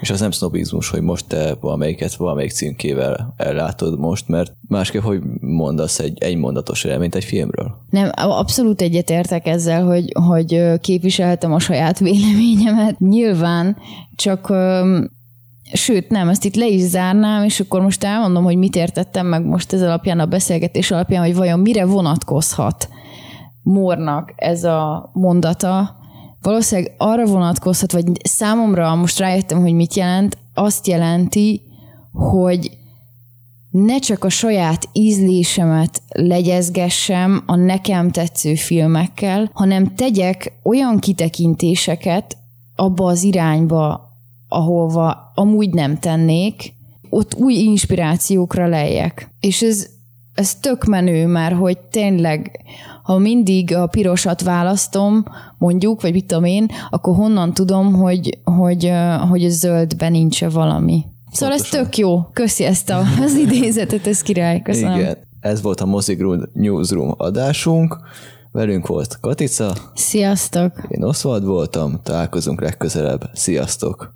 És 0.01 0.09
az 0.09 0.19
nem 0.19 0.31
sznobizmus, 0.31 0.89
hogy 0.89 1.01
most 1.01 1.27
te 1.27 1.55
valamelyiket 1.61 2.15
valamelyik 2.15 2.51
címkével 2.51 3.33
ellátod 3.37 3.99
most, 3.99 4.27
mert 4.27 4.51
másképp, 4.67 5.01
hogy 5.01 5.21
mondasz 5.39 5.99
egy 5.99 6.17
egymondatos 6.19 6.83
élményt 6.83 7.15
egy 7.15 7.23
filmről? 7.23 7.75
Nem, 7.89 8.09
abszolút 8.13 8.81
egyetértek 8.81 9.47
ezzel, 9.47 9.85
hogy, 9.85 10.11
hogy 10.27 10.79
képviselhetem 10.79 11.53
a 11.53 11.59
saját 11.59 11.99
véleményemet. 11.99 12.99
Nyilván, 12.99 13.77
csak 14.15 14.53
Sőt, 15.73 16.09
nem, 16.09 16.29
ezt 16.29 16.45
itt 16.45 16.55
le 16.55 16.67
is 16.67 16.81
zárnám, 16.81 17.43
és 17.43 17.59
akkor 17.59 17.81
most 17.81 18.03
elmondom, 18.03 18.43
hogy 18.43 18.57
mit 18.57 18.75
értettem 18.75 19.27
meg 19.27 19.45
most 19.45 19.73
ez 19.73 19.81
alapján, 19.81 20.19
a 20.19 20.25
beszélgetés 20.25 20.91
alapján, 20.91 21.23
hogy 21.23 21.35
vajon 21.35 21.59
mire 21.59 21.85
vonatkozhat 21.85 22.89
Mornak 23.63 24.33
ez 24.35 24.63
a 24.63 25.09
mondata, 25.13 26.03
valószínűleg 26.45 26.93
arra 26.97 27.25
vonatkozhat, 27.25 27.91
vagy 27.91 28.05
számomra 28.23 28.95
most 28.95 29.19
rájöttem, 29.19 29.61
hogy 29.61 29.73
mit 29.73 29.93
jelent, 29.93 30.37
azt 30.53 30.87
jelenti, 30.87 31.61
hogy 32.11 32.71
ne 33.71 33.99
csak 33.99 34.23
a 34.23 34.29
saját 34.29 34.89
ízlésemet 34.93 36.01
legyezgessem 36.07 37.43
a 37.45 37.55
nekem 37.55 38.11
tetsző 38.11 38.55
filmekkel, 38.55 39.49
hanem 39.53 39.95
tegyek 39.95 40.51
olyan 40.63 40.99
kitekintéseket 40.99 42.37
abba 42.75 43.05
az 43.05 43.23
irányba, 43.23 44.09
ahova 44.47 45.31
amúgy 45.35 45.69
nem 45.69 45.99
tennék, 45.99 46.73
ott 47.09 47.35
új 47.35 47.53
inspirációkra 47.53 48.67
lejjek. 48.67 49.29
És 49.39 49.61
ez, 49.61 49.87
ez 50.35 50.55
tök 50.55 50.83
menő, 50.83 51.27
mert 51.27 51.55
hogy 51.55 51.77
tényleg 51.77 52.59
ha 53.03 53.17
mindig 53.17 53.75
a 53.75 53.87
pirosat 53.87 54.41
választom, 54.41 55.25
mondjuk, 55.57 56.01
vagy 56.01 56.11
mit 56.11 56.25
tudom 56.25 56.43
én, 56.43 56.67
akkor 56.89 57.15
honnan 57.15 57.53
tudom, 57.53 57.93
hogy, 57.93 58.39
hogy, 58.43 58.91
hogy 59.29 59.45
a 59.45 59.49
zöldben 59.49 60.11
nincs 60.11 60.43
-e 60.43 60.49
valami. 60.49 61.05
Szóval 61.31 61.55
Pontosan. 61.55 61.79
ez 61.79 61.85
tök 61.85 61.97
jó. 61.97 62.21
Köszi 62.33 62.63
ezt 62.63 62.89
a, 62.89 63.01
az 63.25 63.35
idézetet, 63.35 64.07
ez 64.07 64.21
király. 64.21 64.61
Köszönöm. 64.61 64.99
Igen, 64.99 65.17
ez 65.39 65.61
volt 65.61 65.81
a 65.81 65.85
Mozigrum 65.85 66.41
Newsroom 66.53 67.13
adásunk. 67.17 67.97
Velünk 68.51 68.87
volt 68.87 69.17
Katica. 69.19 69.73
Sziasztok. 69.93 70.71
Én 70.87 71.03
Oswald 71.03 71.45
voltam, 71.45 71.99
találkozunk 72.03 72.61
legközelebb. 72.61 73.29
Sziasztok. 73.33 74.15